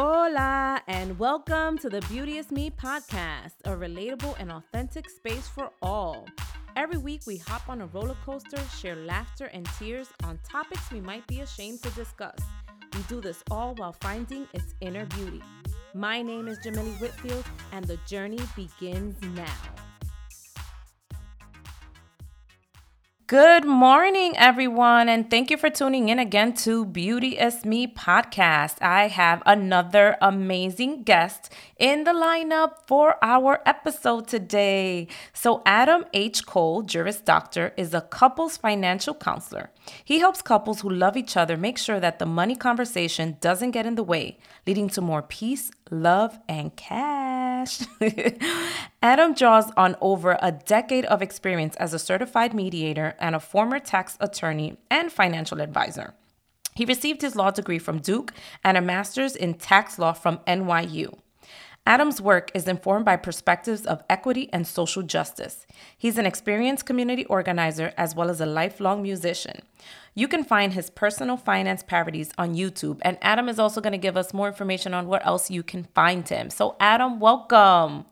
Hola, 0.00 0.80
and 0.86 1.18
welcome 1.18 1.76
to 1.78 1.90
the 1.90 2.00
Beauty 2.02 2.38
is 2.38 2.52
Me 2.52 2.70
podcast, 2.70 3.54
a 3.64 3.70
relatable 3.70 4.36
and 4.38 4.52
authentic 4.52 5.10
space 5.10 5.48
for 5.48 5.72
all. 5.82 6.28
Every 6.76 6.98
week, 6.98 7.22
we 7.26 7.38
hop 7.38 7.68
on 7.68 7.80
a 7.80 7.86
roller 7.86 8.14
coaster, 8.24 8.60
share 8.78 8.94
laughter 8.94 9.46
and 9.46 9.68
tears 9.76 10.06
on 10.22 10.38
topics 10.48 10.92
we 10.92 11.00
might 11.00 11.26
be 11.26 11.40
ashamed 11.40 11.82
to 11.82 11.90
discuss. 11.90 12.38
We 12.94 13.02
do 13.08 13.20
this 13.20 13.42
all 13.50 13.74
while 13.74 13.96
finding 14.00 14.46
its 14.54 14.76
inner 14.80 15.04
beauty. 15.06 15.42
My 15.94 16.22
name 16.22 16.46
is 16.46 16.60
Jamily 16.60 16.96
Whitfield, 17.00 17.44
and 17.72 17.84
the 17.84 17.98
journey 18.06 18.38
begins 18.54 19.20
now. 19.34 19.77
Good 23.28 23.66
morning, 23.66 24.32
everyone, 24.38 25.10
and 25.10 25.28
thank 25.28 25.50
you 25.50 25.58
for 25.58 25.68
tuning 25.68 26.08
in 26.08 26.18
again 26.18 26.54
to 26.64 26.86
Beauty 26.86 27.36
is 27.36 27.62
Me 27.62 27.86
podcast. 27.86 28.80
I 28.80 29.08
have 29.08 29.42
another 29.44 30.16
amazing 30.22 31.02
guest 31.02 31.52
in 31.76 32.04
the 32.04 32.12
lineup 32.12 32.86
for 32.86 33.16
our 33.20 33.60
episode 33.66 34.28
today. 34.28 35.08
So, 35.34 35.60
Adam 35.66 36.06
H. 36.14 36.46
Cole, 36.46 36.80
Juris 36.80 37.20
Doctor, 37.20 37.74
is 37.76 37.92
a 37.92 38.00
couples 38.00 38.56
financial 38.56 39.12
counselor. 39.12 39.68
He 40.02 40.20
helps 40.20 40.40
couples 40.40 40.80
who 40.80 40.88
love 40.88 41.14
each 41.14 41.36
other 41.36 41.58
make 41.58 41.76
sure 41.76 42.00
that 42.00 42.18
the 42.18 42.24
money 42.24 42.56
conversation 42.56 43.36
doesn't 43.42 43.72
get 43.72 43.84
in 43.84 43.96
the 43.96 44.02
way, 44.02 44.38
leading 44.66 44.88
to 44.88 45.02
more 45.02 45.20
peace, 45.20 45.70
love, 45.90 46.38
and 46.48 46.74
cash. 46.76 47.80
Adam 49.02 49.34
draws 49.34 49.70
on 49.76 49.96
over 50.00 50.38
a 50.40 50.52
decade 50.52 51.04
of 51.06 51.22
experience 51.22 51.76
as 51.76 51.94
a 51.94 51.98
certified 51.98 52.54
mediator 52.54 53.14
and 53.18 53.34
a 53.34 53.40
former 53.40 53.78
tax 53.78 54.16
attorney 54.20 54.76
and 54.90 55.12
financial 55.12 55.60
advisor. 55.60 56.14
He 56.74 56.84
received 56.84 57.22
his 57.22 57.34
law 57.34 57.50
degree 57.50 57.78
from 57.78 57.98
Duke 57.98 58.32
and 58.62 58.76
a 58.76 58.80
master's 58.80 59.34
in 59.34 59.54
tax 59.54 59.98
law 59.98 60.12
from 60.12 60.38
NYU. 60.46 61.18
Adam's 61.88 62.20
work 62.20 62.50
is 62.52 62.68
informed 62.68 63.06
by 63.06 63.16
perspectives 63.16 63.86
of 63.86 64.02
equity 64.10 64.50
and 64.52 64.66
social 64.66 65.02
justice. 65.02 65.66
He's 65.96 66.18
an 66.18 66.26
experienced 66.26 66.84
community 66.84 67.24
organizer 67.24 67.94
as 67.96 68.14
well 68.14 68.28
as 68.28 68.42
a 68.42 68.46
lifelong 68.46 69.00
musician. 69.00 69.62
You 70.14 70.28
can 70.28 70.44
find 70.44 70.74
his 70.74 70.90
personal 70.90 71.38
finance 71.38 71.82
parodies 71.82 72.30
on 72.36 72.54
YouTube, 72.54 72.98
and 73.00 73.16
Adam 73.22 73.48
is 73.48 73.58
also 73.58 73.80
going 73.80 73.92
to 73.92 73.98
give 73.98 74.18
us 74.18 74.34
more 74.34 74.48
information 74.48 74.92
on 74.92 75.08
where 75.08 75.24
else 75.24 75.50
you 75.50 75.62
can 75.62 75.84
find 75.94 76.28
him. 76.28 76.50
So, 76.50 76.76
Adam, 76.78 77.20
welcome. 77.20 78.04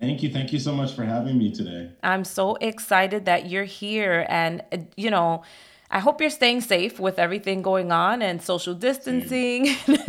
Thank 0.00 0.22
you. 0.22 0.32
Thank 0.32 0.54
you 0.54 0.58
so 0.58 0.72
much 0.72 0.94
for 0.94 1.04
having 1.04 1.36
me 1.36 1.52
today. 1.52 1.90
I'm 2.02 2.24
so 2.24 2.54
excited 2.54 3.26
that 3.26 3.50
you're 3.50 3.64
here. 3.64 4.24
And, 4.30 4.62
you 4.96 5.10
know, 5.10 5.42
I 5.90 6.00
hope 6.00 6.20
you're 6.20 6.30
staying 6.30 6.62
safe 6.62 6.98
with 6.98 7.18
everything 7.18 7.62
going 7.62 7.92
on 7.92 8.22
and 8.22 8.42
social 8.42 8.74
distancing 8.74 9.68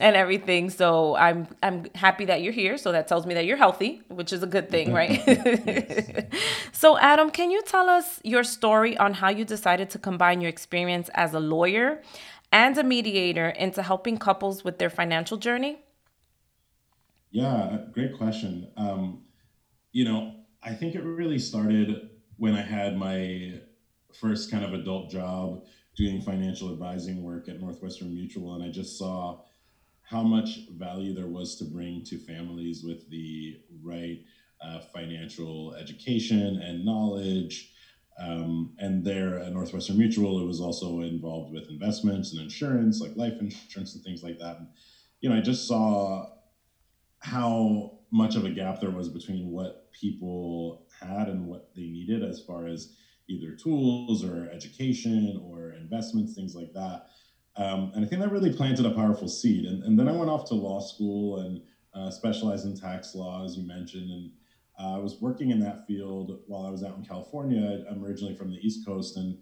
and 0.00 0.16
everything. 0.16 0.70
So 0.70 1.16
I'm 1.16 1.48
I'm 1.62 1.86
happy 1.94 2.26
that 2.26 2.42
you're 2.42 2.52
here. 2.52 2.78
So 2.78 2.92
that 2.92 3.08
tells 3.08 3.26
me 3.26 3.34
that 3.34 3.46
you're 3.46 3.56
healthy, 3.56 4.02
which 4.08 4.32
is 4.32 4.42
a 4.42 4.46
good 4.46 4.70
thing, 4.70 4.92
right? 4.92 6.28
so 6.72 6.98
Adam, 6.98 7.30
can 7.30 7.50
you 7.50 7.62
tell 7.62 7.88
us 7.88 8.20
your 8.22 8.44
story 8.44 8.96
on 8.96 9.14
how 9.14 9.30
you 9.30 9.44
decided 9.44 9.90
to 9.90 9.98
combine 9.98 10.40
your 10.40 10.50
experience 10.50 11.08
as 11.14 11.34
a 11.34 11.40
lawyer 11.40 12.02
and 12.52 12.76
a 12.78 12.84
mediator 12.84 13.48
into 13.48 13.82
helping 13.82 14.18
couples 14.18 14.64
with 14.64 14.78
their 14.78 14.90
financial 14.90 15.36
journey? 15.36 15.78
Yeah, 17.30 17.78
great 17.92 18.16
question. 18.16 18.68
Um, 18.76 19.24
you 19.92 20.04
know, 20.04 20.34
I 20.62 20.74
think 20.74 20.94
it 20.94 21.02
really 21.02 21.38
started 21.38 22.10
when 22.36 22.54
I 22.54 22.62
had 22.62 22.96
my 22.96 23.60
first 24.20 24.50
kind 24.50 24.64
of 24.64 24.72
adult 24.72 25.10
job 25.10 25.64
doing 25.96 26.20
financial 26.20 26.72
advising 26.72 27.22
work 27.22 27.48
at 27.48 27.60
Northwestern 27.60 28.14
Mutual, 28.14 28.54
and 28.54 28.62
I 28.62 28.70
just 28.70 28.98
saw 28.98 29.42
how 30.02 30.22
much 30.22 30.60
value 30.78 31.14
there 31.14 31.26
was 31.26 31.56
to 31.56 31.64
bring 31.64 32.02
to 32.04 32.18
families 32.18 32.82
with 32.82 33.08
the 33.10 33.56
right 33.82 34.20
uh, 34.62 34.80
financial 34.94 35.74
education 35.74 36.60
and 36.62 36.84
knowledge. 36.84 37.72
Um, 38.18 38.74
and 38.78 39.04
there 39.04 39.38
at 39.38 39.52
Northwestern 39.52 39.98
Mutual, 39.98 40.40
it 40.40 40.46
was 40.46 40.60
also 40.60 41.02
involved 41.02 41.52
with 41.52 41.70
investments 41.70 42.32
and 42.32 42.40
insurance, 42.40 43.00
like 43.00 43.14
life 43.16 43.34
insurance 43.40 43.94
and 43.94 44.02
things 44.02 44.22
like 44.22 44.38
that. 44.40 44.58
And, 44.58 44.68
you 45.20 45.28
know, 45.28 45.36
I 45.36 45.40
just 45.40 45.68
saw 45.68 46.26
how 47.20 47.98
much 48.10 48.34
of 48.34 48.44
a 48.44 48.50
gap 48.50 48.80
there 48.80 48.90
was 48.90 49.08
between 49.08 49.50
what 49.50 49.92
people 49.92 50.86
had 51.00 51.28
and 51.28 51.46
what 51.46 51.70
they 51.76 51.82
needed 51.82 52.24
as 52.24 52.40
far 52.40 52.66
as 52.66 52.94
either 53.28 53.54
tools 53.54 54.24
or 54.24 54.48
education 54.50 55.40
or 55.44 55.72
investments, 55.72 56.34
things 56.34 56.54
like 56.54 56.72
that. 56.72 57.06
Um, 57.56 57.92
and 57.94 58.04
I 58.04 58.08
think 58.08 58.22
that 58.22 58.30
really 58.32 58.52
planted 58.52 58.86
a 58.86 58.90
powerful 58.90 59.28
seed. 59.28 59.64
And, 59.64 59.82
and 59.82 59.98
then 59.98 60.08
I 60.08 60.12
went 60.12 60.30
off 60.30 60.48
to 60.48 60.54
law 60.54 60.80
school 60.80 61.40
and 61.40 61.60
uh, 61.94 62.10
specialized 62.10 62.66
in 62.66 62.76
tax 62.76 63.14
law, 63.14 63.44
as 63.44 63.56
you 63.56 63.66
mentioned. 63.66 64.10
And 64.10 64.30
uh, 64.78 64.96
I 64.96 64.98
was 64.98 65.20
working 65.20 65.50
in 65.50 65.58
that 65.60 65.86
field 65.86 66.40
while 66.46 66.66
I 66.66 66.70
was 66.70 66.84
out 66.84 66.96
in 66.96 67.04
California. 67.04 67.84
I'm 67.90 68.04
originally 68.04 68.34
from 68.34 68.50
the 68.50 68.58
East 68.58 68.86
Coast. 68.86 69.16
And 69.16 69.38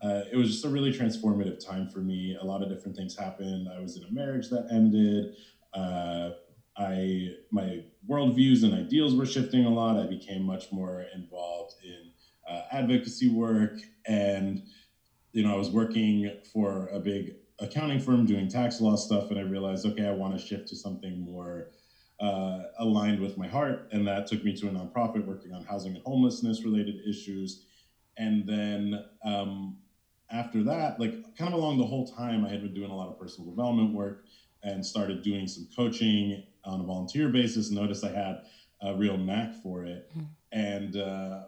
uh, 0.00 0.22
it 0.30 0.36
was 0.36 0.48
just 0.48 0.64
a 0.64 0.68
really 0.68 0.92
transformative 0.92 1.64
time 1.64 1.88
for 1.88 1.98
me. 1.98 2.36
A 2.40 2.44
lot 2.44 2.62
of 2.62 2.68
different 2.68 2.96
things 2.96 3.16
happened. 3.16 3.68
I 3.68 3.80
was 3.80 3.96
in 3.96 4.04
a 4.04 4.12
marriage 4.12 4.48
that 4.50 4.68
ended. 4.70 5.34
Uh, 5.74 6.30
I 6.78 7.30
my 7.50 7.84
worldviews 8.08 8.62
and 8.62 8.74
ideals 8.74 9.14
were 9.14 9.26
shifting 9.26 9.64
a 9.64 9.70
lot. 9.70 9.96
I 9.96 10.06
became 10.06 10.42
much 10.42 10.70
more 10.70 11.06
involved 11.14 11.74
in 11.82 12.05
uh, 12.48 12.62
advocacy 12.70 13.28
work, 13.28 13.78
and 14.06 14.62
you 15.32 15.42
know, 15.42 15.54
I 15.54 15.56
was 15.56 15.70
working 15.70 16.30
for 16.52 16.88
a 16.88 16.98
big 16.98 17.34
accounting 17.58 18.00
firm 18.00 18.26
doing 18.26 18.48
tax 18.48 18.80
law 18.80 18.96
stuff, 18.96 19.30
and 19.30 19.38
I 19.38 19.42
realized, 19.42 19.86
okay, 19.86 20.06
I 20.06 20.12
want 20.12 20.38
to 20.38 20.44
shift 20.44 20.68
to 20.68 20.76
something 20.76 21.20
more 21.20 21.68
uh, 22.20 22.62
aligned 22.78 23.20
with 23.20 23.36
my 23.36 23.46
heart, 23.46 23.88
and 23.92 24.06
that 24.06 24.26
took 24.26 24.42
me 24.44 24.56
to 24.56 24.68
a 24.68 24.70
nonprofit 24.70 25.24
working 25.26 25.52
on 25.52 25.64
housing 25.64 25.94
and 25.94 26.04
homelessness 26.04 26.64
related 26.64 26.96
issues, 27.08 27.64
and 28.16 28.46
then. 28.46 29.04
Um, 29.24 29.78
after 30.30 30.62
that, 30.64 30.98
like 30.98 31.36
kind 31.36 31.54
of 31.54 31.60
along 31.60 31.78
the 31.78 31.86
whole 31.86 32.06
time, 32.06 32.44
I 32.44 32.48
had 32.48 32.62
been 32.62 32.74
doing 32.74 32.90
a 32.90 32.96
lot 32.96 33.08
of 33.08 33.18
personal 33.18 33.48
development 33.48 33.94
work 33.94 34.24
and 34.62 34.84
started 34.84 35.22
doing 35.22 35.46
some 35.46 35.68
coaching 35.74 36.42
on 36.64 36.80
a 36.80 36.84
volunteer 36.84 37.28
basis. 37.28 37.70
Noticed 37.70 38.04
I 38.04 38.12
had 38.12 38.42
a 38.82 38.94
real 38.94 39.16
knack 39.16 39.54
for 39.62 39.84
it. 39.84 40.10
Mm-hmm. 40.10 40.24
And 40.52 40.96
uh, 40.96 41.44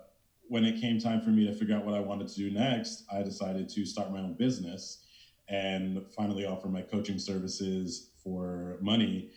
when 0.48 0.64
it 0.64 0.80
came 0.80 0.98
time 0.98 1.20
for 1.20 1.30
me 1.30 1.46
to 1.46 1.52
figure 1.52 1.76
out 1.76 1.84
what 1.84 1.94
I 1.94 2.00
wanted 2.00 2.28
to 2.28 2.34
do 2.34 2.50
next, 2.50 3.04
I 3.12 3.22
decided 3.22 3.68
to 3.70 3.84
start 3.84 4.10
my 4.10 4.20
own 4.20 4.34
business 4.34 5.04
and 5.48 6.02
finally 6.16 6.44
offer 6.44 6.68
my 6.68 6.82
coaching 6.82 7.18
services 7.18 8.10
for 8.22 8.78
money. 8.80 9.30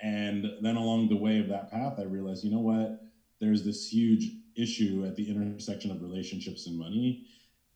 And 0.00 0.46
then 0.62 0.76
along 0.76 1.08
the 1.08 1.16
way 1.16 1.38
of 1.40 1.48
that 1.48 1.70
path, 1.70 1.94
I 1.98 2.04
realized, 2.04 2.44
you 2.44 2.50
know 2.50 2.60
what? 2.60 3.00
There's 3.40 3.64
this 3.64 3.92
huge 3.92 4.30
issue 4.56 5.04
at 5.06 5.16
the 5.16 5.28
intersection 5.28 5.90
of 5.90 6.02
relationships 6.02 6.66
and 6.66 6.78
money. 6.78 7.26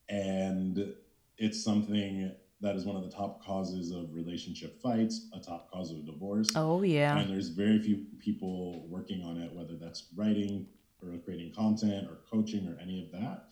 And 0.09 0.95
it's 1.39 1.63
something 1.63 2.33
that 2.61 2.77
is 2.77 2.85
one 2.85 2.97
of 2.97 3.03
the 3.03 3.11
top 3.11 3.45
causes 3.45 3.91
of 3.91 4.15
relationship 4.15 4.81
fights, 4.81 5.29
a 5.35 5.41
top 5.41 5.71
cause 5.71 5.91
of 5.91 6.07
divorce. 6.07 6.49
Oh, 6.55 6.83
yeah. 6.83 7.19
And 7.19 7.29
there's 7.29 7.49
very 7.49 7.79
few 7.81 8.07
people 8.21 8.87
working 8.89 9.25
on 9.25 9.37
it, 9.37 9.53
whether 9.53 9.75
that's 9.75 10.07
writing 10.15 10.67
or 11.03 11.19
creating 11.19 11.53
content 11.55 12.07
or 12.09 12.19
coaching 12.31 12.67
or 12.67 12.79
any 12.81 13.03
of 13.03 13.11
that. 13.13 13.45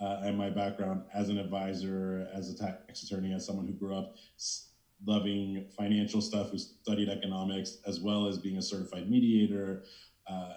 Uh, 0.00 0.20
and 0.22 0.38
my 0.38 0.48
background 0.48 1.02
as 1.12 1.28
an 1.28 1.38
advisor, 1.38 2.28
as 2.32 2.50
a 2.50 2.56
tax 2.56 3.02
attorney, 3.02 3.32
as 3.32 3.44
someone 3.44 3.66
who 3.66 3.72
grew 3.72 3.96
up 3.96 4.14
loving 5.06 5.66
financial 5.76 6.20
stuff, 6.20 6.50
who 6.50 6.58
studied 6.58 7.08
economics, 7.08 7.78
as 7.86 8.00
well 8.00 8.26
as 8.26 8.38
being 8.38 8.58
a 8.58 8.62
certified 8.62 9.10
mediator 9.10 9.82
uh, 10.28 10.54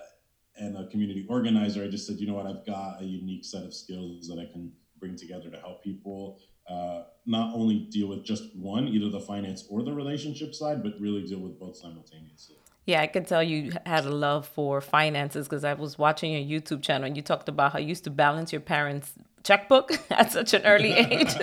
and 0.58 0.78
a 0.78 0.88
community 0.88 1.26
organizer, 1.28 1.84
I 1.84 1.88
just 1.88 2.06
said, 2.06 2.18
you 2.18 2.28
know 2.28 2.36
what, 2.36 2.46
I've 2.46 2.66
got 2.66 3.02
a 3.02 3.06
unique 3.06 3.46
set 3.46 3.64
of 3.64 3.74
skills 3.74 4.28
that 4.28 4.40
I 4.40 4.52
can 4.52 4.72
bring 5.00 5.16
together 5.16 5.50
to 5.50 5.58
help 5.58 5.84
people 5.84 6.40
uh, 6.70 7.04
not 7.26 7.54
only 7.56 7.80
deal 7.92 8.08
with 8.08 8.24
just 8.24 8.56
one, 8.56 8.88
either 8.88 9.10
the 9.10 9.20
finance 9.20 9.66
or 9.70 9.84
the 9.84 9.94
relationship 9.94 10.54
side, 10.54 10.84
but 10.84 10.94
really 11.00 11.24
deal 11.24 11.40
with 11.40 11.60
both 11.60 11.76
simultaneously. 11.76 12.58
Yeah, 12.92 13.02
I 13.02 13.08
could 13.08 13.26
tell 13.26 13.42
you 13.42 13.72
had 13.86 14.04
a 14.04 14.10
love 14.10 14.46
for 14.46 14.82
finances 14.82 15.48
because 15.48 15.64
I 15.64 15.76
was 15.76 15.98
watching 15.98 16.34
your 16.34 16.60
YouTube 16.60 16.82
channel 16.82 17.08
and 17.08 17.16
you 17.16 17.24
talked 17.24 17.48
about 17.48 17.72
how 17.72 17.80
you 17.80 17.88
used 17.88 18.04
to 18.04 18.10
balance 18.10 18.52
your 18.52 18.60
parents' 18.60 19.14
checkbook 19.44 19.94
at 20.12 20.34
such 20.34 20.54
an 20.54 20.66
early 20.66 20.92
age. 20.92 21.30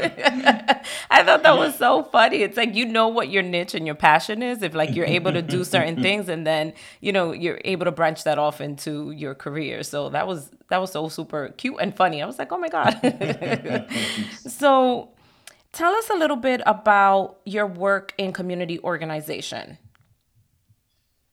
I 1.10 1.24
thought 1.24 1.42
that 1.44 1.56
was 1.56 1.74
so 1.74 2.02
funny. 2.02 2.42
It's 2.42 2.58
like 2.58 2.74
you 2.74 2.84
know 2.84 3.08
what 3.08 3.30
your 3.30 3.42
niche 3.42 3.74
and 3.74 3.86
your 3.86 3.94
passion 3.94 4.42
is 4.42 4.62
if 4.62 4.74
like 4.74 4.94
you're 4.94 5.06
able 5.06 5.32
to 5.32 5.40
do 5.40 5.64
certain 5.64 6.02
things 6.06 6.28
and 6.28 6.46
then, 6.46 6.74
you 7.00 7.12
know, 7.12 7.32
you're 7.32 7.62
able 7.64 7.86
to 7.86 7.92
branch 7.92 8.24
that 8.24 8.38
off 8.38 8.60
into 8.60 9.10
your 9.12 9.34
career. 9.34 9.82
So 9.84 10.10
that 10.10 10.26
was 10.26 10.50
that 10.68 10.82
was 10.82 10.92
so 10.92 11.08
super 11.08 11.48
cute 11.56 11.76
and 11.80 11.96
funny. 11.96 12.22
I 12.22 12.26
was 12.26 12.38
like, 12.38 12.52
"Oh 12.52 12.58
my 12.58 12.68
god." 12.68 12.92
so 14.36 15.08
tell 15.72 15.94
us 15.94 16.10
a 16.10 16.14
little 16.14 16.36
bit 16.36 16.60
about 16.66 17.38
your 17.46 17.66
work 17.66 18.12
in 18.18 18.34
community 18.34 18.78
organization. 18.80 19.78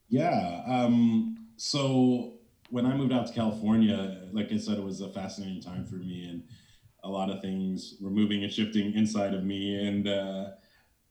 Yeah. 0.08 0.62
Um, 0.66 1.38
so 1.58 2.34
when 2.70 2.86
I 2.86 2.96
moved 2.96 3.12
out 3.14 3.28
to 3.28 3.34
California, 3.34 4.28
like 4.32 4.52
I 4.52 4.58
said, 4.58 4.78
it 4.78 4.84
was 4.84 5.02
a 5.02 5.10
fascinating 5.10 5.62
time 5.62 5.86
for 5.86 5.96
me, 5.96 6.26
and 6.26 6.44
a 7.04 7.10
lot 7.10 7.30
of 7.30 7.42
things 7.42 7.96
were 8.02 8.10
moving 8.10 8.44
and 8.44 8.52
shifting 8.52 8.94
inside 8.94 9.34
of 9.34 9.44
me. 9.44 9.88
And 9.88 10.08
uh, 10.08 10.52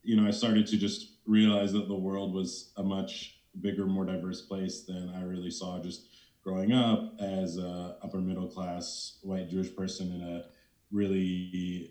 you 0.02 0.16
know, 0.16 0.26
I 0.26 0.30
started 0.30 0.66
to 0.68 0.76
just 0.78 1.08
realize 1.26 1.72
that 1.72 1.88
the 1.88 1.96
world 1.96 2.34
was 2.34 2.72
a 2.76 2.82
much 2.84 3.38
bigger, 3.60 3.86
more 3.86 4.04
diverse 4.04 4.42
place 4.42 4.82
than 4.82 5.10
I 5.10 5.22
really 5.22 5.50
saw 5.50 5.80
just 5.80 6.08
growing 6.42 6.72
up 6.72 7.16
as 7.20 7.58
a 7.58 7.96
upper 8.02 8.20
middle 8.20 8.48
class 8.48 9.18
white 9.22 9.48
Jewish 9.48 9.74
person 9.74 10.12
in 10.12 10.22
a 10.22 10.44
really 10.92 11.90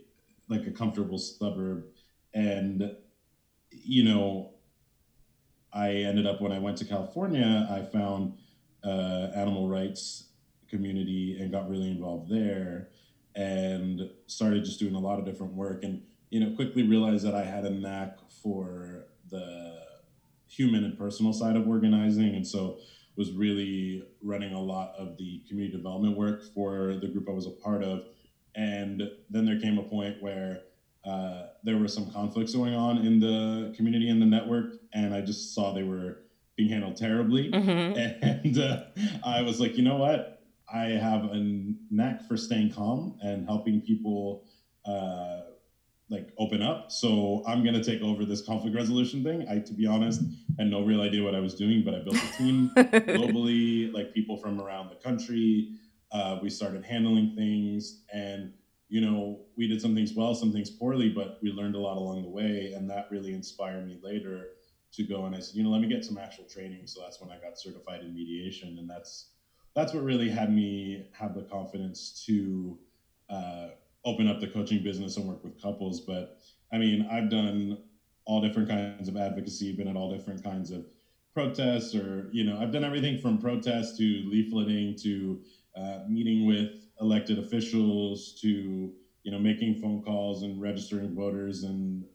like 0.49 0.67
a 0.67 0.71
comfortable 0.71 1.17
suburb. 1.17 1.85
And 2.33 2.95
you 3.71 4.03
know, 4.03 4.52
I 5.73 5.89
ended 5.91 6.25
up 6.27 6.41
when 6.41 6.51
I 6.51 6.59
went 6.59 6.77
to 6.77 6.85
California, 6.85 7.67
I 7.69 7.81
found 7.81 8.33
uh, 8.83 9.29
animal 9.35 9.67
rights 9.67 10.29
community 10.69 11.37
and 11.39 11.51
got 11.51 11.69
really 11.69 11.89
involved 11.89 12.31
there 12.31 12.89
and 13.35 14.09
started 14.27 14.65
just 14.65 14.79
doing 14.79 14.95
a 14.95 14.99
lot 14.99 15.19
of 15.19 15.25
different 15.25 15.53
work 15.53 15.83
and 15.83 16.01
you 16.29 16.39
know 16.39 16.55
quickly 16.55 16.83
realized 16.83 17.25
that 17.25 17.35
I 17.35 17.43
had 17.43 17.63
a 17.65 17.69
knack 17.69 18.17
for 18.41 19.05
the 19.29 19.81
human 20.47 20.83
and 20.83 20.97
personal 20.97 21.33
side 21.33 21.55
of 21.55 21.67
organizing 21.67 22.35
and 22.35 22.45
so 22.45 22.79
was 23.15 23.31
really 23.31 24.03
running 24.21 24.53
a 24.53 24.59
lot 24.59 24.93
of 24.97 25.17
the 25.17 25.41
community 25.47 25.75
development 25.75 26.17
work 26.17 26.43
for 26.53 26.95
the 26.99 27.07
group 27.07 27.29
I 27.29 27.31
was 27.31 27.45
a 27.45 27.51
part 27.51 27.83
of. 27.83 28.05
And 28.55 29.03
then 29.29 29.45
there 29.45 29.59
came 29.59 29.77
a 29.77 29.83
point 29.83 30.21
where 30.21 30.61
uh, 31.05 31.47
there 31.63 31.77
were 31.77 31.87
some 31.87 32.11
conflicts 32.11 32.55
going 32.55 32.73
on 32.73 32.99
in 32.99 33.19
the 33.19 33.73
community 33.75 34.09
and 34.09 34.21
the 34.21 34.25
network, 34.25 34.73
and 34.93 35.13
I 35.13 35.21
just 35.21 35.53
saw 35.53 35.73
they 35.73 35.83
were 35.83 36.19
being 36.55 36.69
handled 36.69 36.97
terribly. 36.97 37.51
Mm-hmm. 37.51 38.19
And 38.23 38.57
uh, 38.57 38.83
I 39.25 39.41
was 39.41 39.59
like, 39.59 39.77
you 39.77 39.83
know 39.83 39.97
what? 39.97 40.41
I 40.71 40.85
have 40.85 41.25
a 41.25 41.73
knack 41.89 42.27
for 42.27 42.37
staying 42.37 42.73
calm 42.73 43.17
and 43.21 43.45
helping 43.45 43.81
people 43.81 44.45
uh, 44.85 45.41
like 46.09 46.29
open 46.37 46.61
up. 46.61 46.91
So 46.91 47.43
I'm 47.47 47.63
gonna 47.63 47.83
take 47.83 48.01
over 48.01 48.25
this 48.25 48.45
conflict 48.45 48.75
resolution 48.75 49.23
thing. 49.23 49.47
I, 49.49 49.59
to 49.59 49.73
be 49.73 49.85
honest, 49.85 50.21
had 50.57 50.67
no 50.67 50.83
real 50.83 51.01
idea 51.01 51.23
what 51.23 51.35
I 51.35 51.39
was 51.39 51.55
doing, 51.55 51.83
but 51.83 51.95
I 51.95 51.99
built 51.99 52.17
a 52.17 52.37
team 52.37 52.71
globally, 52.77 53.91
like 53.93 54.13
people 54.13 54.37
from 54.37 54.61
around 54.61 54.89
the 54.89 54.95
country. 54.95 55.71
Uh, 56.11 56.39
we 56.41 56.49
started 56.49 56.85
handling 56.85 57.35
things 57.35 58.03
and 58.13 58.53
you 58.89 59.01
know, 59.01 59.39
we 59.57 59.67
did 59.67 59.81
some 59.81 59.95
things 59.95 60.13
well, 60.13 60.35
some 60.35 60.53
things 60.53 60.69
poorly, 60.69 61.09
but 61.09 61.39
we 61.41 61.49
learned 61.49 61.73
a 61.73 61.79
lot 61.79 61.97
along 61.97 62.21
the 62.21 62.29
way. 62.29 62.73
And 62.75 62.87
that 62.91 63.07
really 63.09 63.33
inspired 63.33 63.87
me 63.87 63.97
later 64.03 64.49
to 64.93 65.03
go 65.03 65.25
and 65.25 65.35
I 65.35 65.39
said, 65.39 65.55
you 65.55 65.63
know, 65.63 65.69
let 65.69 65.81
me 65.81 65.87
get 65.87 66.05
some 66.05 66.17
actual 66.17 66.45
training. 66.45 66.85
So 66.85 67.01
that's 67.01 67.19
when 67.19 67.31
I 67.31 67.37
got 67.37 67.57
certified 67.57 68.01
in 68.01 68.13
mediation. 68.13 68.77
And 68.77 68.89
that's, 68.89 69.29
that's 69.75 69.93
what 69.93 70.03
really 70.03 70.29
had 70.29 70.53
me 70.53 71.03
have 71.13 71.33
the 71.33 71.43
confidence 71.43 72.23
to 72.27 72.77
uh, 73.29 73.67
open 74.05 74.27
up 74.27 74.39
the 74.39 74.47
coaching 74.47 74.83
business 74.83 75.17
and 75.17 75.27
work 75.27 75.43
with 75.43 75.61
couples. 75.61 76.01
But 76.01 76.37
I 76.71 76.77
mean, 76.77 77.07
I've 77.09 77.29
done 77.29 77.79
all 78.25 78.39
different 78.39 78.69
kinds 78.69 79.07
of 79.07 79.17
advocacy, 79.17 79.73
been 79.73 79.87
at 79.87 79.95
all 79.95 80.09
different 80.09 80.43
kinds 80.43 80.71
of 80.71 80.85
protests, 81.33 81.95
or, 81.95 82.29
you 82.31 82.43
know, 82.43 82.57
I've 82.59 82.71
done 82.71 82.83
everything 82.83 83.17
from 83.17 83.39
protests 83.39 83.97
to 83.97 84.23
leafleting 84.31 85.01
to 85.01 85.41
uh, 85.75 85.99
meeting 86.07 86.45
with 86.45 86.69
elected 87.01 87.39
officials 87.39 88.37
to 88.41 88.93
you 89.23 89.31
know 89.31 89.39
making 89.39 89.75
phone 89.75 90.01
calls 90.01 90.43
and 90.43 90.61
registering 90.61 91.15
voters 91.15 91.63
and 91.63 92.05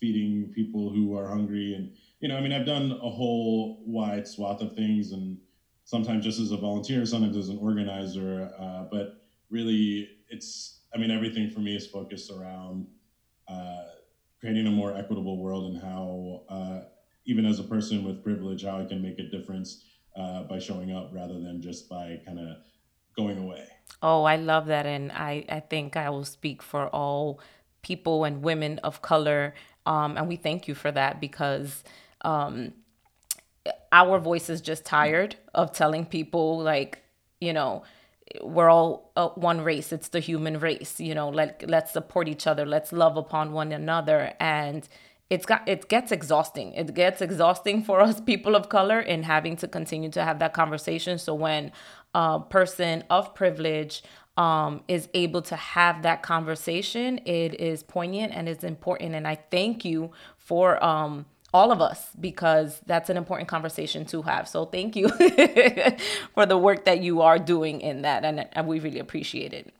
feeding 0.00 0.52
people 0.54 0.90
who 0.90 1.16
are 1.16 1.28
hungry 1.28 1.74
and 1.74 1.92
you 2.20 2.28
know 2.28 2.36
i 2.36 2.40
mean 2.40 2.52
i've 2.52 2.66
done 2.66 2.92
a 2.92 3.10
whole 3.10 3.82
wide 3.86 4.26
swath 4.26 4.60
of 4.60 4.74
things 4.74 5.12
and 5.12 5.38
sometimes 5.84 6.24
just 6.24 6.40
as 6.40 6.52
a 6.52 6.56
volunteer 6.56 7.04
sometimes 7.06 7.36
as 7.36 7.48
an 7.48 7.58
organizer 7.58 8.50
uh, 8.58 8.84
but 8.90 9.24
really 9.50 10.08
it's 10.28 10.80
i 10.94 10.98
mean 10.98 11.10
everything 11.10 11.50
for 11.50 11.60
me 11.60 11.76
is 11.76 11.86
focused 11.86 12.30
around 12.30 12.86
uh, 13.48 13.84
creating 14.40 14.66
a 14.66 14.70
more 14.70 14.96
equitable 14.96 15.42
world 15.42 15.72
and 15.72 15.82
how 15.82 16.42
uh, 16.48 16.80
even 17.26 17.46
as 17.46 17.58
a 17.58 17.64
person 17.64 18.04
with 18.04 18.22
privilege 18.22 18.64
how 18.64 18.78
i 18.78 18.84
can 18.84 19.00
make 19.00 19.18
a 19.18 19.28
difference 19.30 19.84
uh, 20.16 20.42
by 20.44 20.58
showing 20.58 20.92
up 20.92 21.10
rather 21.12 21.34
than 21.34 21.60
just 21.60 21.88
by 21.88 22.18
kind 22.24 22.38
of 22.38 22.56
going 23.16 23.38
away. 23.38 23.66
Oh, 24.02 24.24
I 24.24 24.36
love 24.36 24.66
that. 24.66 24.86
And 24.86 25.12
I, 25.12 25.44
I 25.48 25.60
think 25.60 25.96
I 25.96 26.10
will 26.10 26.24
speak 26.24 26.62
for 26.62 26.88
all 26.88 27.40
people 27.82 28.24
and 28.24 28.42
women 28.42 28.78
of 28.80 29.02
color. 29.02 29.54
Um, 29.86 30.16
and 30.16 30.28
we 30.28 30.36
thank 30.36 30.68
you 30.68 30.74
for 30.74 30.90
that 30.92 31.20
because 31.20 31.84
um, 32.22 32.72
our 33.92 34.18
voice 34.18 34.50
is 34.50 34.60
just 34.60 34.84
tired 34.84 35.36
of 35.54 35.72
telling 35.72 36.04
people, 36.04 36.58
like, 36.58 37.02
you 37.40 37.52
know, 37.52 37.82
we're 38.42 38.68
all 38.68 39.12
uh, 39.16 39.28
one 39.30 39.60
race. 39.60 39.92
It's 39.92 40.08
the 40.08 40.20
human 40.20 40.58
race 40.58 40.98
you 41.00 41.14
know 41.14 41.28
let 41.28 41.64
let's 41.68 41.92
support 41.92 42.28
each 42.28 42.46
other. 42.46 42.66
Let's 42.66 42.92
love 42.92 43.16
upon 43.16 43.52
one 43.52 43.72
another. 43.72 44.32
And 44.40 44.86
it's 45.30 45.46
got 45.46 45.68
it 45.68 45.88
gets 45.88 46.12
exhausting. 46.12 46.72
It 46.74 46.94
gets 46.94 47.20
exhausting 47.20 47.82
for 47.82 48.00
us 48.00 48.20
people 48.20 48.54
of 48.54 48.68
color 48.68 49.00
in 49.00 49.22
having 49.22 49.56
to 49.56 49.68
continue 49.68 50.10
to 50.10 50.24
have 50.24 50.38
that 50.40 50.52
conversation. 50.52 51.18
So 51.18 51.34
when 51.34 51.72
a 52.14 52.40
person 52.40 53.04
of 53.10 53.34
privilege 53.34 54.02
um, 54.36 54.82
is 54.88 55.08
able 55.14 55.42
to 55.42 55.56
have 55.56 56.02
that 56.02 56.22
conversation, 56.22 57.18
it 57.24 57.58
is 57.60 57.82
poignant 57.82 58.32
and 58.34 58.48
it's 58.48 58.64
important. 58.64 59.14
And 59.14 59.26
I 59.26 59.36
thank 59.50 59.84
you 59.84 60.10
for 60.36 60.82
um, 60.84 61.26
all 61.54 61.72
of 61.72 61.80
us 61.80 62.08
because 62.20 62.80
that's 62.86 63.08
an 63.08 63.16
important 63.16 63.48
conversation 63.48 64.04
to 64.06 64.22
have. 64.22 64.48
So 64.48 64.66
thank 64.66 64.94
you 64.94 65.08
for 66.34 66.44
the 66.46 66.58
work 66.58 66.84
that 66.84 67.00
you 67.02 67.22
are 67.22 67.38
doing 67.38 67.80
in 67.80 68.02
that, 68.02 68.24
and, 68.24 68.46
and 68.52 68.66
we 68.66 68.78
really 68.80 68.98
appreciate 68.98 69.52
it. 69.52 69.72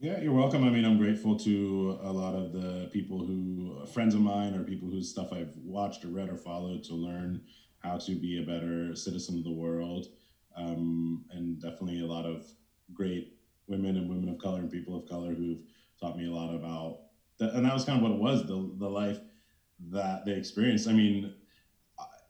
Yeah, 0.00 0.20
you're 0.20 0.32
welcome. 0.32 0.64
I 0.64 0.70
mean, 0.70 0.84
I'm 0.84 0.98
grateful 0.98 1.38
to 1.40 1.98
a 2.02 2.10
lot 2.10 2.34
of 2.34 2.52
the 2.52 2.88
people 2.92 3.18
who, 3.18 3.86
friends 3.92 4.16
of 4.16 4.20
mine, 4.20 4.54
or 4.56 4.64
people 4.64 4.88
whose 4.88 5.08
stuff 5.08 5.32
I've 5.32 5.54
watched 5.62 6.04
or 6.04 6.08
read 6.08 6.28
or 6.28 6.36
followed 6.36 6.82
to 6.84 6.94
learn 6.94 7.42
how 7.80 7.98
to 7.98 8.14
be 8.14 8.42
a 8.42 8.46
better 8.46 8.96
citizen 8.96 9.38
of 9.38 9.44
the 9.44 9.52
world 9.52 10.06
um, 10.56 11.24
and 11.30 11.60
definitely 11.60 12.00
a 12.00 12.06
lot 12.06 12.26
of 12.26 12.46
great 12.92 13.34
women 13.66 13.96
and 13.96 14.08
women 14.08 14.28
of 14.28 14.38
color 14.38 14.60
and 14.60 14.70
people 14.70 14.96
of 14.96 15.08
color 15.08 15.34
who've 15.34 15.60
taught 16.00 16.16
me 16.16 16.26
a 16.26 16.30
lot 16.30 16.54
about 16.54 16.98
that. 17.38 17.54
And 17.54 17.64
that 17.64 17.74
was 17.74 17.84
kind 17.84 17.98
of 17.98 18.02
what 18.02 18.12
it 18.12 18.18
was 18.18 18.46
the, 18.46 18.74
the 18.78 18.88
life 18.88 19.18
that 19.90 20.24
they 20.24 20.32
experienced. 20.32 20.88
I 20.88 20.92
mean, 20.92 21.34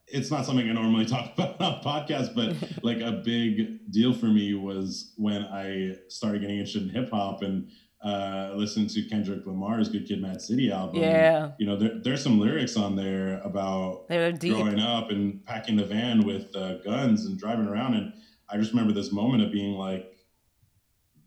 it's 0.06 0.30
not 0.30 0.44
something 0.46 0.68
I 0.68 0.72
normally 0.72 1.06
talk 1.06 1.32
about 1.34 1.60
on 1.60 1.82
podcasts, 1.82 2.34
but 2.34 2.56
like 2.84 3.00
a 3.00 3.22
big 3.24 3.90
deal 3.90 4.12
for 4.12 4.26
me 4.26 4.54
was 4.54 5.12
when 5.16 5.42
I 5.42 5.96
started 6.08 6.42
getting 6.42 6.58
interested 6.58 6.82
in 6.82 6.88
hip 6.90 7.10
hop 7.10 7.42
and 7.42 7.68
uh, 8.04 8.52
listened 8.56 8.90
to 8.90 9.02
Kendrick 9.08 9.46
Lamar's 9.46 9.88
"Good 9.88 10.08
Kid, 10.08 10.20
Mad 10.20 10.42
City" 10.42 10.72
album. 10.72 11.00
Yeah, 11.00 11.52
you 11.58 11.66
know, 11.66 11.76
there, 11.76 12.00
there's 12.02 12.22
some 12.22 12.40
lyrics 12.40 12.76
on 12.76 12.96
there 12.96 13.40
about 13.44 14.08
growing 14.08 14.80
up 14.80 15.10
and 15.10 15.44
packing 15.44 15.76
the 15.76 15.84
van 15.84 16.26
with 16.26 16.54
uh, 16.56 16.78
guns 16.78 17.26
and 17.26 17.38
driving 17.38 17.66
around. 17.66 17.94
And 17.94 18.12
I 18.48 18.56
just 18.56 18.72
remember 18.72 18.92
this 18.92 19.12
moment 19.12 19.44
of 19.44 19.52
being 19.52 19.74
like, 19.74 20.11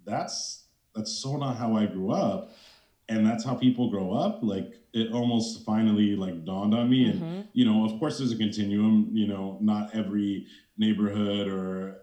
"That's 0.06 0.66
that's 0.96 1.12
so 1.12 1.38
not 1.38 1.58
how 1.58 1.76
I 1.76 1.86
grew 1.86 2.12
up." 2.12 2.52
And 3.08 3.26
that's 3.26 3.44
how 3.44 3.54
people 3.54 3.92
grow 3.92 4.14
up. 4.14 4.40
Like 4.42 4.74
it 4.94 5.12
almost 5.12 5.64
finally 5.64 6.16
like 6.16 6.44
dawned 6.44 6.74
on 6.74 6.90
me. 6.90 7.10
And 7.10 7.22
mm-hmm. 7.22 7.42
you 7.54 7.66
know, 7.66 7.86
of 7.86 8.00
course, 8.00 8.18
there's 8.18 8.32
a 8.32 8.38
continuum. 8.38 9.10
You 9.14 9.28
know, 9.28 9.58
not 9.62 9.96
every 9.96 10.48
neighborhood 10.78 11.48
or 11.48 11.98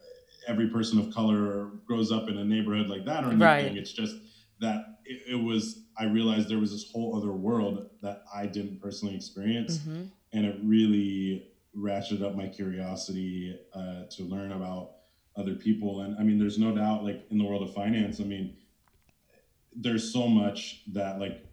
every 0.47 0.69
person 0.69 0.99
of 0.99 1.13
color 1.13 1.71
grows 1.87 2.11
up 2.11 2.29
in 2.29 2.37
a 2.39 2.45
neighborhood 2.45 2.89
like 2.89 3.05
that 3.05 3.25
or 3.25 3.29
anything. 3.29 3.41
Right. 3.41 3.77
It's 3.77 3.93
just 3.93 4.17
that 4.63 4.99
it, 5.05 5.35
it, 5.35 5.35
was 5.35 5.81
i 5.99 6.05
realized 6.05 6.49
there 6.49 6.59
was 6.59 6.73
this 6.73 6.91
whole 6.91 7.17
other 7.17 7.33
world 7.33 7.91
that 8.01 8.23
i 8.35 8.47
didn't 8.47 8.81
personally 8.81 9.15
experience 9.15 9.79
mm-hmm. 9.79 10.05
and 10.33 10.47
it 10.47 10.57
really 10.63 11.49
ratcheted 11.77 12.23
up 12.23 12.35
my 12.35 12.47
curiosity 12.47 13.59
uh, 13.75 14.05
to 14.11 14.23
learn 14.23 14.53
about 14.53 14.93
other 15.37 15.55
people. 15.55 16.03
And 16.03 16.17
i 16.19 16.23
mean 16.23 16.39
there's 16.39 16.59
no 16.59 16.75
doubt 16.75 17.05
like 17.05 17.25
in 17.31 17.39
the 17.39 17.45
world 17.45 17.63
of 17.63 17.75
finance 17.75 18.21
i 18.21 18.25
mean 18.25 18.57
there's 19.75 20.13
so 20.13 20.27
much 20.29 20.83
that 20.93 21.19
like 21.19 21.45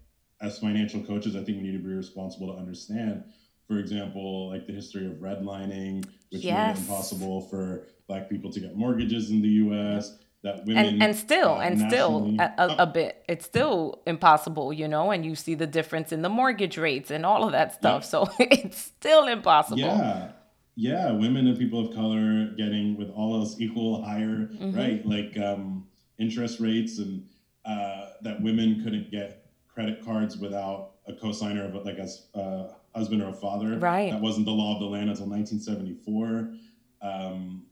as 0.41 0.59
financial 0.59 1.01
coaches 1.03 1.35
i 1.35 1.43
think 1.43 1.57
we 1.57 1.63
need 1.63 1.77
to 1.77 1.79
be 1.79 1.93
responsible 1.93 2.53
to 2.53 2.59
understand. 2.59 3.23
For 3.67 3.77
example 3.77 4.49
like 4.49 4.65
the 4.65 4.73
history 4.73 5.05
of 5.05 5.13
redlining 5.13 6.05
which 6.31 6.43
yes. 6.43 6.77
made 6.77 6.81
it 6.81 6.87
impossible 6.87 7.41
for 7.41 7.87
black 8.07 8.29
people 8.29 8.51
to 8.51 8.59
get 8.59 8.75
mortgages 8.75 9.29
in 9.29 9.41
the 9.41 9.49
us 9.49 10.17
that 10.41 10.65
women 10.65 10.85
and, 10.85 11.03
and 11.03 11.15
still 11.15 11.51
uh, 11.51 11.59
and 11.59 11.79
still 11.79 12.35
a, 12.39 12.53
a, 12.57 12.75
a, 12.79 12.87
bit. 12.87 13.23
It's 13.27 13.45
still 13.45 14.01
impossible 14.07 14.73
you 14.73 14.87
know 14.87 15.11
and 15.11 15.23
you 15.23 15.35
see 15.35 15.53
the 15.53 15.67
difference 15.67 16.11
in 16.11 16.21
the 16.23 16.29
mortgage 16.29 16.77
rates 16.77 17.11
and 17.11 17.25
all 17.25 17.45
of 17.45 17.51
that 17.51 17.75
stuff. 17.75 18.03
Yeah. 18.03 18.07
so 18.07 18.29
it's 18.39 18.79
still 18.79 19.27
impossible. 19.27 19.79
Yeah 19.79 20.31
yeah 20.79 21.11
women 21.11 21.47
and 21.47 21.57
people 21.57 21.85
of 21.85 21.93
color 21.93 22.51
getting 22.57 22.97
with 22.97 23.09
all 23.09 23.35
else 23.35 23.59
equal 23.59 24.03
higher 24.03 24.49
mm-hmm. 24.53 24.77
right? 24.77 25.05
Like 25.05 25.37
um, 25.37 25.87
interest 26.17 26.59
rates 26.59 26.99
and 26.99 27.27
uh, 27.65 28.11
that 28.21 28.41
women 28.41 28.81
couldn't 28.83 29.11
get 29.11 29.51
credit 29.67 30.03
cards 30.03 30.37
without 30.37 30.91
a 31.07 31.13
co-signer 31.13 31.65
of 31.65 31.85
like 31.85 31.97
a 31.97 32.37
uh, 32.37 32.73
husband 32.95 33.21
or 33.21 33.29
a 33.29 33.33
father. 33.33 33.77
Right. 33.77 34.11
That 34.11 34.21
wasn't 34.21 34.45
the 34.45 34.51
law 34.51 34.73
of 34.73 34.79
the 34.79 34.85
land 34.85 35.09
until 35.09 35.27
1974 35.27 36.53
um, 37.01 37.65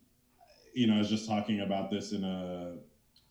you 0.73 0.87
know, 0.87 0.95
I 0.95 0.99
was 0.99 1.09
just 1.09 1.27
talking 1.27 1.61
about 1.61 1.89
this 1.89 2.11
in 2.11 2.23
a 2.23 2.75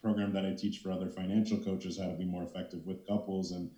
program 0.02 0.33
that 0.33 0.45
I 0.45 0.52
teach 0.52 0.78
for 0.78 0.90
other 0.90 1.09
financial 1.09 1.59
coaches 1.59 1.99
how 1.99 2.06
to 2.06 2.14
be 2.14 2.25
more 2.25 2.42
effective 2.42 2.85
with 2.85 3.06
couples, 3.06 3.52
and 3.52 3.71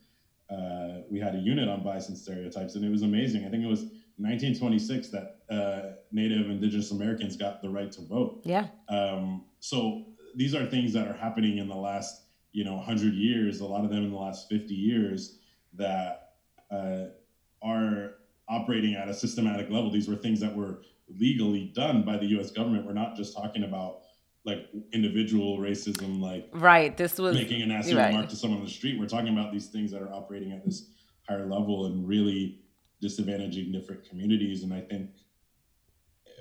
uh, 0.50 1.02
we 1.10 1.20
had 1.20 1.34
a 1.34 1.38
unit 1.38 1.68
on 1.68 1.82
bias 1.82 2.08
and 2.08 2.16
stereotypes, 2.16 2.74
and 2.74 2.84
it 2.84 2.90
was 2.90 3.02
amazing. 3.02 3.44
I 3.44 3.50
think 3.50 3.62
it 3.62 3.68
was 3.68 3.84
1926 4.18 5.08
that 5.08 5.36
uh, 5.48 5.94
Native 6.10 6.50
Indigenous 6.50 6.90
Americans 6.90 7.36
got 7.36 7.62
the 7.62 7.68
right 7.68 7.90
to 7.92 8.00
vote. 8.02 8.40
Yeah. 8.44 8.66
Um, 8.88 9.44
so 9.60 10.06
these 10.34 10.54
are 10.54 10.66
things 10.66 10.92
that 10.92 11.06
are 11.06 11.14
happening 11.14 11.58
in 11.58 11.68
the 11.68 11.76
last, 11.76 12.22
you 12.52 12.64
know, 12.64 12.74
100 12.76 13.14
years, 13.14 13.60
a 13.60 13.66
lot 13.66 13.84
of 13.84 13.90
them 13.90 14.04
in 14.04 14.10
the 14.10 14.16
last 14.16 14.48
50 14.48 14.74
years 14.74 15.38
that 15.74 16.32
uh, 16.70 17.04
are 17.62 18.14
operating 18.48 18.94
at 18.94 19.08
a 19.08 19.14
systematic 19.14 19.70
level. 19.70 19.90
These 19.90 20.08
were 20.08 20.16
things 20.16 20.40
that 20.40 20.54
were 20.54 20.82
legally 21.18 21.72
done 21.74 22.02
by 22.02 22.16
the 22.18 22.26
US 22.38 22.50
government. 22.50 22.86
We're 22.86 22.92
not 22.94 23.16
just 23.16 23.36
talking 23.36 23.62
about 23.62 24.00
like 24.44 24.68
individual 24.92 25.58
racism, 25.58 26.20
like 26.20 26.48
right. 26.52 26.96
This 26.96 27.18
was 27.18 27.36
making 27.36 27.62
a 27.62 27.66
nasty 27.66 27.94
right. 27.94 28.08
remark 28.08 28.28
to 28.30 28.36
someone 28.36 28.60
on 28.60 28.64
the 28.64 28.70
street. 28.70 28.98
We're 28.98 29.06
talking 29.06 29.28
about 29.28 29.52
these 29.52 29.68
things 29.68 29.92
that 29.92 30.02
are 30.02 30.12
operating 30.12 30.52
at 30.52 30.64
this 30.64 30.90
higher 31.28 31.46
level 31.46 31.86
and 31.86 32.08
really 32.08 32.60
disadvantaging 33.02 33.72
different 33.72 34.08
communities. 34.08 34.62
And 34.62 34.72
I 34.72 34.80
think 34.80 35.10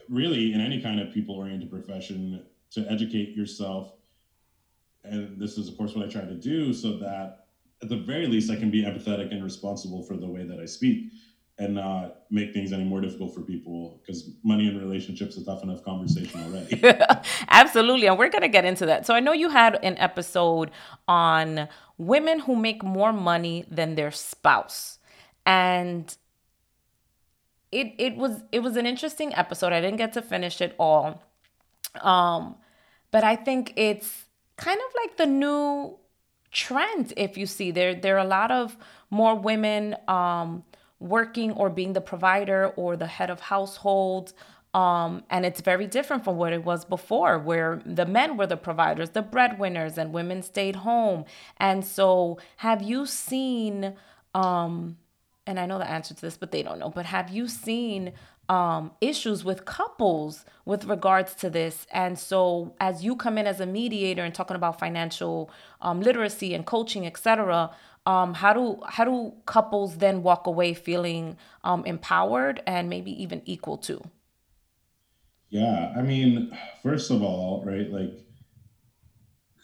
really 0.09 0.53
in 0.53 0.61
any 0.61 0.81
kind 0.81 0.99
of 0.99 1.13
people 1.13 1.35
oriented 1.35 1.69
profession 1.69 2.43
to 2.71 2.85
educate 2.89 3.35
yourself. 3.35 3.93
And 5.03 5.39
this 5.39 5.57
is 5.57 5.67
of 5.67 5.77
course 5.77 5.95
what 5.95 6.05
I 6.05 6.09
try 6.09 6.21
to 6.21 6.35
do 6.35 6.73
so 6.73 6.97
that 6.97 7.47
at 7.81 7.89
the 7.89 7.97
very 7.97 8.27
least 8.27 8.49
I 8.49 8.55
can 8.55 8.71
be 8.71 8.83
empathetic 8.83 9.31
and 9.31 9.43
responsible 9.43 10.03
for 10.03 10.17
the 10.17 10.27
way 10.27 10.43
that 10.43 10.59
I 10.59 10.65
speak 10.65 11.11
and 11.59 11.75
not 11.75 12.17
make 12.29 12.53
things 12.53 12.71
any 12.71 12.83
more 12.83 13.01
difficult 13.01 13.33
for 13.33 13.41
people 13.41 13.99
because 14.01 14.29
money 14.43 14.67
and 14.67 14.79
relationships 14.79 15.37
is 15.37 15.45
tough 15.45 15.63
enough 15.63 15.83
conversation 15.83 16.39
already. 16.43 16.81
Absolutely. 17.49 18.07
And 18.07 18.17
we're 18.17 18.29
going 18.29 18.43
to 18.43 18.47
get 18.47 18.63
into 18.63 18.85
that. 18.85 19.07
So 19.07 19.15
I 19.15 19.19
know 19.19 19.33
you 19.33 19.49
had 19.49 19.83
an 19.83 19.97
episode 19.97 20.69
on 21.07 21.67
women 21.97 22.39
who 22.39 22.55
make 22.55 22.83
more 22.83 23.11
money 23.11 23.65
than 23.71 23.95
their 23.95 24.11
spouse. 24.11 24.99
And 25.47 26.15
it 27.71 27.93
it 27.97 28.15
was 28.15 28.43
it 28.51 28.59
was 28.59 28.75
an 28.77 28.86
interesting 28.86 29.33
episode. 29.36 29.74
I 29.74 29.81
didn't 29.81 29.97
get 29.97 30.13
to 30.13 30.21
finish 30.21 30.62
it 30.62 30.75
all. 30.79 31.24
Um 32.01 32.55
but 33.12 33.24
I 33.24 33.36
think 33.36 33.74
it's 33.75 34.25
kind 34.57 34.79
of 34.79 34.93
like 35.01 35.17
the 35.17 35.25
new 35.25 35.97
trend 36.51 37.13
if 37.17 37.38
you 37.38 37.45
see 37.45 37.71
there 37.71 37.93
there 37.93 38.15
are 38.15 38.25
a 38.25 38.27
lot 38.27 38.51
of 38.51 38.77
more 39.09 39.36
women 39.36 39.95
um 40.07 40.63
working 41.00 41.51
or 41.51 41.69
being 41.69 41.93
the 41.93 42.01
provider 42.01 42.67
or 42.75 42.95
the 42.97 43.07
head 43.07 43.29
of 43.29 43.39
household. 43.39 44.33
Um, 44.74 45.24
and 45.29 45.45
it's 45.45 45.62
very 45.62 45.88
different 45.88 46.24
from 46.24 46.38
what 46.38 46.53
it 46.53 46.63
was 46.63 46.86
before, 46.86 47.39
where 47.39 47.81
the 47.86 48.05
men 48.05 48.38
were 48.38 48.47
the 48.47 48.57
providers, 48.57 49.12
the 49.12 49.21
breadwinners, 49.21 49.97
and 49.97 50.13
women 50.13 50.43
stayed 50.43 50.77
home. 50.77 51.25
And 51.57 51.86
so, 51.86 52.38
have 52.57 52.81
you 52.81 53.05
seen, 53.05 53.95
um, 54.36 54.97
and 55.47 55.59
I 55.59 55.65
know 55.65 55.79
the 55.79 55.89
answer 55.89 56.13
to 56.13 56.21
this, 56.21 56.37
but 56.37 56.51
they 56.51 56.61
don't 56.61 56.77
know, 56.77 56.89
but 56.89 57.05
have 57.05 57.29
you 57.29 57.47
seen 57.47 58.13
um, 58.49 58.91
issues 59.01 59.43
with 59.43 59.65
couples 59.65 60.45
with 60.65 60.85
regards 60.85 61.33
to 61.35 61.49
this. 61.49 61.85
And 61.91 62.17
so, 62.17 62.75
as 62.79 63.03
you 63.03 63.15
come 63.15 63.37
in 63.37 63.47
as 63.47 63.59
a 63.59 63.65
mediator 63.65 64.23
and 64.23 64.33
talking 64.33 64.55
about 64.55 64.79
financial 64.79 65.51
um, 65.81 66.01
literacy 66.01 66.53
and 66.53 66.65
coaching, 66.65 67.05
etc., 67.05 67.71
um, 68.05 68.35
how 68.35 68.53
do 68.53 68.79
how 68.87 69.03
do 69.03 69.33
couples 69.45 69.97
then 69.97 70.23
walk 70.23 70.47
away 70.47 70.73
feeling 70.73 71.37
um, 71.63 71.85
empowered 71.85 72.61
and 72.65 72.89
maybe 72.89 73.11
even 73.21 73.41
equal 73.45 73.77
to? 73.79 74.01
Yeah, 75.49 75.93
I 75.97 76.01
mean, 76.01 76.57
first 76.81 77.11
of 77.11 77.21
all, 77.21 77.63
right, 77.65 77.89
like 77.91 78.13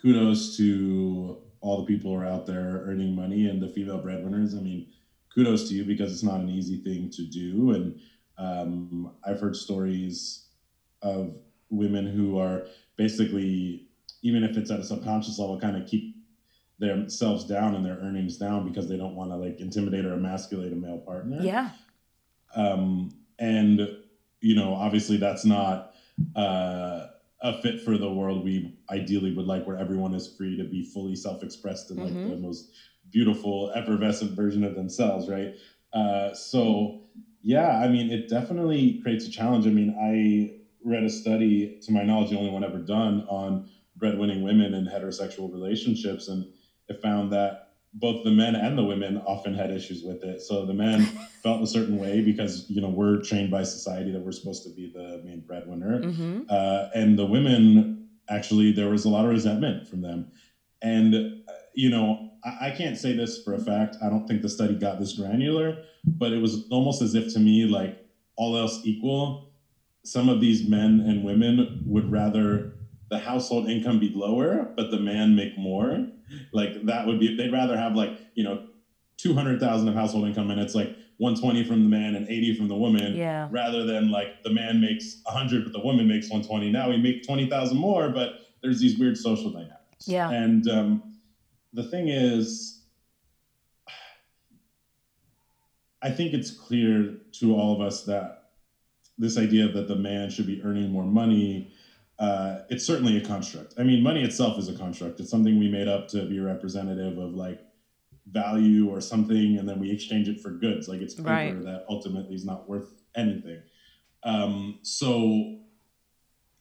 kudos 0.02 0.58
to 0.58 1.38
all 1.62 1.78
the 1.78 1.86
people 1.86 2.12
who 2.12 2.18
are 2.18 2.26
out 2.26 2.46
there 2.46 2.84
earning 2.86 3.16
money 3.16 3.48
and 3.48 3.62
the 3.62 3.70
female 3.70 4.00
breadwinners. 4.00 4.54
I 4.56 4.60
mean, 4.60 4.88
kudos 5.34 5.70
to 5.70 5.76
you 5.76 5.84
because 5.86 6.12
it's 6.12 6.24
not 6.24 6.40
an 6.40 6.50
easy 6.50 6.78
thing 6.78 7.10
to 7.12 7.24
do. 7.24 7.72
And 7.72 8.00
um, 8.38 9.12
I've 9.26 9.40
heard 9.40 9.56
stories 9.56 10.48
of 11.02 11.36
women 11.70 12.06
who 12.06 12.38
are 12.38 12.66
basically, 12.96 13.88
even 14.22 14.44
if 14.44 14.58
it's 14.58 14.72
at 14.72 14.80
a 14.80 14.84
subconscious 14.84 15.40
level, 15.40 15.60
kind 15.60 15.76
of 15.76 15.88
keep 15.88 16.16
themselves 16.80 17.46
down 17.46 17.76
and 17.76 17.86
their 17.86 17.98
earnings 17.98 18.38
down 18.38 18.68
because 18.68 18.90
they 18.90 18.98
don't 18.98 19.16
want 19.16 19.32
to 19.32 19.36
like 19.36 19.60
intimidate 19.60 20.06
or 20.06 20.14
emasculate 20.14 20.74
a 20.74 20.76
male 20.76 21.00
partner. 21.00 21.40
Yeah. 21.42 21.72
Um, 22.56 23.12
and 23.40 23.98
you 24.42 24.56
know, 24.56 24.74
obviously 24.76 25.18
that's 25.18 25.46
not 25.46 25.94
uh, 26.36 27.08
a 27.42 27.62
fit 27.62 27.82
for 27.82 27.98
the 27.98 28.12
world 28.12 28.44
we 28.44 28.78
ideally 28.90 29.34
would 29.34 29.48
like, 29.48 29.66
where 29.66 29.78
everyone 29.78 30.14
is 30.14 30.36
free 30.36 30.58
to 30.58 30.64
be 30.64 30.84
fully 30.84 31.16
self-expressed 31.16 31.92
and 31.92 32.00
mm-hmm. 32.00 32.18
like 32.18 32.30
the 32.30 32.38
most 32.38 32.72
beautiful, 33.14 33.72
effervescent 33.76 34.32
version 34.32 34.64
of 34.64 34.76
themselves, 34.76 35.30
right? 35.30 35.54
Uh, 35.94 36.34
so 36.34 37.04
yeah, 37.44 37.78
I 37.80 37.88
mean, 37.88 38.10
it 38.10 38.30
definitely 38.30 39.00
creates 39.04 39.26
a 39.26 39.30
challenge. 39.30 39.68
I 39.68 39.70
mean, 39.70 39.96
I 40.00 40.60
read 40.84 41.04
a 41.04 41.10
study, 41.10 41.80
to 41.84 41.92
my 41.92 42.04
knowledge, 42.04 42.32
the 42.32 42.38
only 42.38 42.50
one 42.50 42.64
ever 42.64 42.80
done 42.80 43.26
on 43.30 43.70
breadwinning 43.98 44.44
women 44.44 44.74
in 44.74 44.86
heterosexual 44.86 45.52
relationships, 45.52 46.28
and 46.28 46.46
it 46.90 47.02
found 47.02 47.32
that 47.32 47.74
both 47.94 48.24
the 48.24 48.32
men 48.32 48.56
and 48.56 48.78
the 48.78 48.84
women 48.84 49.18
often 49.28 49.54
had 49.54 49.70
issues 49.70 50.04
with 50.04 50.24
it. 50.24 50.42
So 50.42 50.66
the 50.66 50.74
men 50.74 51.02
felt 51.44 51.62
a 51.62 51.68
certain 51.68 52.00
way 52.00 52.22
because 52.22 52.66
you 52.70 52.82
know 52.82 52.90
we're 52.90 53.22
trained 53.22 53.52
by 53.52 53.64
society 53.64 54.12
that 54.12 54.22
we're 54.22 54.32
supposed 54.32 54.64
to 54.64 54.70
be 54.70 54.92
the 54.94 55.22
main 55.24 55.42
breadwinner, 55.42 56.02
mm-hmm. 56.02 56.42
uh, 56.50 56.88
and 56.96 57.20
the 57.20 57.26
women 57.26 58.10
actually 58.30 58.72
there 58.72 58.90
was 58.90 59.04
a 59.04 59.10
lot 59.10 59.26
of 59.26 59.32
resentment 59.32 59.88
from 59.88 60.02
them, 60.02 60.32
and 60.82 61.14
uh, 61.14 61.54
you 61.76 61.90
know 61.90 62.32
I, 62.46 62.68
I 62.68 62.72
can't 62.72 62.98
say 62.98 63.16
this 63.16 63.44
for 63.44 63.54
a 63.54 63.60
fact. 63.60 63.98
I 64.02 64.10
don't 64.10 64.28
think 64.28 64.42
the 64.42 64.50
study 64.50 64.76
got 64.76 65.00
this 65.00 65.14
granular, 65.14 65.84
but 66.06 66.32
it 66.32 66.42
was 66.42 66.68
almost 66.70 67.02
as 67.02 67.16
if 67.16 67.34
to 67.34 67.40
me 67.40 67.66
like 67.66 67.98
all 68.36 68.58
else 68.58 68.82
equal, 68.84 69.52
some 70.04 70.30
of 70.30 70.42
these 70.42 70.68
men 70.68 71.04
and 71.08 71.24
women 71.24 71.84
would 71.86 72.12
rather 72.12 72.74
the 73.10 73.20
household 73.20 73.70
income 73.70 74.00
be 74.00 74.12
lower, 74.14 74.74
but 74.76 74.92
the 74.92 75.00
man 75.00 75.36
make 75.36 75.58
more. 75.58 76.08
Like 76.52 76.86
that 76.86 77.06
would 77.06 77.20
be, 77.20 77.36
they'd 77.38 77.52
rather 77.52 77.78
have 77.78 77.96
like, 77.96 78.18
you 78.34 78.44
know, 78.44 78.68
200,000 79.18 79.88
of 79.88 79.94
household 79.94 80.28
income 80.28 80.50
and 80.50 80.60
it's 80.60 80.76
like 80.76 80.96
120 81.18 81.64
from 81.64 81.84
the 81.84 81.90
man 81.90 82.16
and 82.16 82.28
80 82.28 82.58
from 82.58 82.68
the 82.68 82.76
woman. 82.76 83.16
Yeah. 83.16 83.48
Rather 83.52 83.86
than 83.86 84.10
like 84.10 84.44
the 84.44 84.50
man 84.50 84.82
makes 84.82 85.22
100, 85.24 85.64
but 85.64 85.74
the 85.74 85.80
woman 85.80 86.08
makes 86.08 86.30
120. 86.30 86.72
Now 86.72 86.90
we 86.90 86.98
make 86.98 87.26
20,000 87.26 87.78
more, 87.78 88.10
but 88.10 88.40
there's 88.62 88.80
these 88.80 88.98
weird 88.98 89.18
social 89.18 89.52
dynamics. 89.52 90.08
Yeah. 90.08 90.30
And 90.30 90.68
um, 90.68 91.13
the 91.74 91.84
thing 91.84 92.08
is, 92.10 92.82
I 96.02 96.12
think 96.12 96.34
it's 96.34 96.52
clear 96.52 97.18
to 97.40 97.56
all 97.56 97.74
of 97.74 97.82
us 97.82 98.04
that 98.06 98.50
this 99.18 99.38
idea 99.38 99.70
that 99.70 99.88
the 99.88 99.96
man 99.96 100.30
should 100.30 100.48
be 100.48 100.62
earning 100.64 100.92
more 100.92 101.06
money 101.06 101.72
uh, 102.20 102.60
it's 102.70 102.86
certainly 102.86 103.18
a 103.18 103.26
construct. 103.26 103.74
I 103.78 103.84
mean, 103.84 104.04
money 104.04 104.24
itself 104.24 104.58
is 104.58 104.70
a 104.70 104.74
construct. 104.74 105.20
It's 105.20 105.30
something 105.30 105.58
we 105.58 105.70
made 105.70 105.88
up 105.88 106.08
to 106.10 106.26
be 106.26 106.40
representative 106.40 107.18
of 107.18 107.34
like 107.34 107.60
value 108.28 108.90
or 108.90 109.02
something, 109.02 109.58
and 109.58 109.68
then 109.68 109.80
we 109.80 109.92
exchange 109.92 110.28
it 110.28 110.40
for 110.40 110.52
goods. 110.52 110.88
Like 110.88 111.02
it's 111.02 111.16
paper 111.16 111.30
right. 111.30 111.64
that 111.64 111.86
ultimately 111.90 112.36
is 112.36 112.46
not 112.46 112.70
worth 112.70 112.94
anything. 113.16 113.62
Um, 114.24 114.80
so 114.84 115.58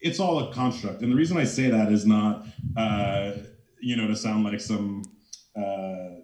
it's 0.01 0.19
all 0.19 0.49
a 0.49 0.53
construct. 0.53 1.01
And 1.01 1.11
the 1.11 1.15
reason 1.15 1.37
I 1.37 1.45
say 1.45 1.69
that 1.69 1.91
is 1.91 2.05
not, 2.05 2.45
uh, 2.75 3.33
you 3.83 3.95
know, 3.95 4.07
to 4.07 4.15
sound 4.15 4.43
like 4.43 4.61
some 4.61 5.03
uh, 5.55 6.21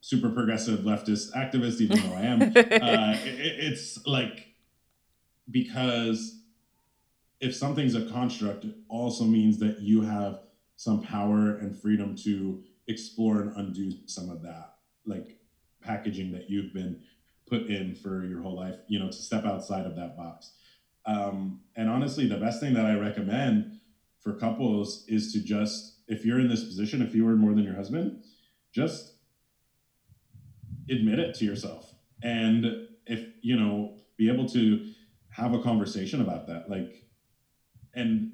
super 0.00 0.30
progressive 0.30 0.80
leftist 0.80 1.32
activist, 1.34 1.80
even 1.80 1.98
though 2.00 2.14
I 2.14 2.20
am. 2.22 2.42
uh, 2.42 3.16
it, 3.24 3.56
it's 3.60 4.04
like 4.06 4.48
because 5.50 6.40
if 7.40 7.54
something's 7.54 7.94
a 7.94 8.06
construct, 8.10 8.64
it 8.64 8.74
also 8.88 9.24
means 9.24 9.58
that 9.58 9.80
you 9.80 10.02
have 10.02 10.40
some 10.76 11.02
power 11.02 11.56
and 11.56 11.76
freedom 11.76 12.16
to 12.24 12.62
explore 12.88 13.40
and 13.40 13.56
undo 13.56 13.92
some 14.06 14.30
of 14.30 14.42
that, 14.42 14.74
like 15.06 15.38
packaging 15.82 16.32
that 16.32 16.50
you've 16.50 16.72
been 16.72 17.00
put 17.48 17.66
in 17.66 17.94
for 17.94 18.24
your 18.24 18.42
whole 18.42 18.56
life, 18.56 18.76
you 18.88 18.98
know, 18.98 19.06
to 19.06 19.12
step 19.12 19.44
outside 19.44 19.86
of 19.86 19.96
that 19.96 20.16
box. 20.16 20.52
Um, 21.06 21.60
and 21.76 21.88
honestly, 21.88 22.26
the 22.28 22.36
best 22.36 22.60
thing 22.60 22.74
that 22.74 22.84
I 22.84 22.94
recommend 22.94 23.80
for 24.20 24.34
couples 24.34 25.04
is 25.08 25.32
to 25.32 25.40
just, 25.40 25.97
if 26.08 26.24
you're 26.24 26.40
in 26.40 26.48
this 26.48 26.64
position, 26.64 27.02
if 27.02 27.14
you 27.14 27.28
earn 27.28 27.38
more 27.38 27.54
than 27.54 27.64
your 27.64 27.76
husband, 27.76 28.22
just 28.72 29.14
admit 30.90 31.18
it 31.18 31.34
to 31.36 31.44
yourself. 31.44 31.94
And 32.22 32.88
if, 33.06 33.26
you 33.42 33.56
know, 33.56 33.94
be 34.16 34.30
able 34.30 34.48
to 34.48 34.92
have 35.30 35.54
a 35.54 35.62
conversation 35.62 36.20
about 36.20 36.46
that. 36.48 36.68
Like, 36.68 37.04
and 37.94 38.32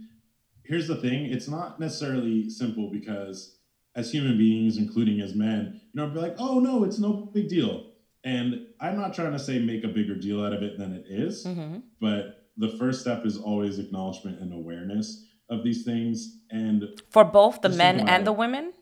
here's 0.64 0.88
the 0.88 0.96
thing 0.96 1.26
it's 1.26 1.48
not 1.48 1.78
necessarily 1.78 2.48
simple 2.48 2.90
because 2.90 3.58
as 3.94 4.10
human 4.10 4.36
beings 4.36 4.76
including 4.76 5.20
as 5.20 5.34
men 5.34 5.80
you 5.92 6.00
know 6.00 6.08
be 6.08 6.18
like 6.18 6.34
oh 6.38 6.58
no 6.58 6.84
it's 6.84 6.98
no 6.98 7.30
big 7.32 7.48
deal 7.48 7.90
and 8.24 8.66
i'm 8.80 8.96
not 8.96 9.14
trying 9.14 9.32
to 9.32 9.38
say 9.38 9.58
make 9.58 9.84
a 9.84 9.88
bigger 9.88 10.14
deal 10.14 10.44
out 10.44 10.52
of 10.52 10.62
it 10.62 10.78
than 10.78 10.92
it 10.92 11.04
is, 11.06 11.46
mm-hmm. 11.46 11.78
but 12.00 12.48
the 12.56 12.70
first 12.78 13.00
step 13.00 13.26
is 13.26 13.36
always 13.36 13.78
acknowledgement 13.78 14.40
and 14.40 14.52
awareness 14.52 15.26
of 15.50 15.62
these 15.62 15.84
things 15.84 16.38
and 16.50 16.84
for 17.10 17.24
both 17.24 17.60
the 17.60 17.68
men 17.68 18.08
and 18.08 18.26
the 18.26 18.32
women 18.32 18.72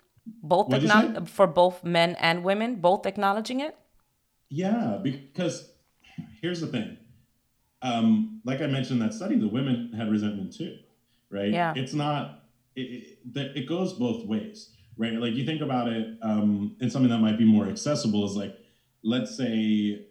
both 0.42 0.72
acknowledge 0.72 1.28
for 1.28 1.46
both 1.46 1.82
men 1.82 2.14
and 2.20 2.44
women 2.44 2.76
both 2.76 3.06
acknowledging 3.06 3.60
it 3.60 3.76
yeah 4.48 4.98
because 5.02 5.72
here's 6.40 6.60
the 6.60 6.66
thing 6.66 6.96
um, 7.82 8.40
like 8.44 8.60
I 8.60 8.66
mentioned 8.66 9.02
that 9.02 9.12
study, 9.12 9.36
the 9.36 9.48
women 9.48 9.92
had 9.96 10.10
resentment 10.10 10.56
too, 10.56 10.78
right? 11.30 11.50
Yeah. 11.50 11.74
It's 11.76 11.92
not, 11.92 12.44
it, 12.76 13.18
it, 13.34 13.56
it 13.56 13.68
goes 13.68 13.92
both 13.94 14.24
ways, 14.24 14.70
right? 14.96 15.14
Like 15.14 15.34
you 15.34 15.44
think 15.44 15.60
about 15.60 15.88
it, 15.88 16.16
um, 16.22 16.76
and 16.80 16.90
something 16.90 17.10
that 17.10 17.18
might 17.18 17.38
be 17.38 17.44
more 17.44 17.66
accessible 17.66 18.24
is 18.24 18.36
like, 18.36 18.56
let's 19.02 19.36
say 19.36 20.06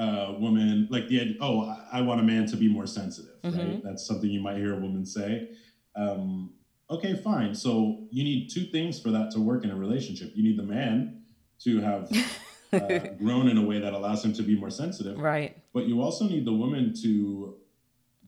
a 0.00 0.32
woman, 0.38 0.88
like 0.90 1.08
the, 1.08 1.36
oh, 1.40 1.60
I, 1.92 1.98
I 1.98 2.00
want 2.02 2.20
a 2.20 2.24
man 2.24 2.46
to 2.46 2.56
be 2.56 2.68
more 2.68 2.86
sensitive, 2.86 3.34
Mhm. 3.44 3.58
right? 3.58 3.82
That's 3.84 4.06
something 4.06 4.30
you 4.30 4.40
might 4.40 4.56
hear 4.56 4.74
a 4.74 4.80
woman 4.80 5.04
say. 5.04 5.48
Um, 5.94 6.54
okay, 6.88 7.14
fine. 7.16 7.54
So 7.54 8.06
you 8.10 8.24
need 8.24 8.48
two 8.48 8.64
things 8.64 9.00
for 9.00 9.10
that 9.10 9.30
to 9.32 9.40
work 9.40 9.64
in 9.64 9.70
a 9.70 9.76
relationship. 9.76 10.32
You 10.34 10.42
need 10.42 10.58
the 10.58 10.62
man 10.62 11.22
to 11.64 11.80
have 11.80 12.10
uh, 12.72 12.98
grown 13.18 13.48
in 13.48 13.58
a 13.58 13.62
way 13.62 13.78
that 13.80 13.92
allows 13.92 14.24
him 14.24 14.32
to 14.34 14.42
be 14.42 14.58
more 14.58 14.70
sensitive, 14.70 15.18
right. 15.18 15.56
but 15.74 15.86
you 15.86 16.00
also 16.00 16.24
need 16.26 16.44
the 16.46 16.52
woman 16.52 16.94
to 17.02 17.56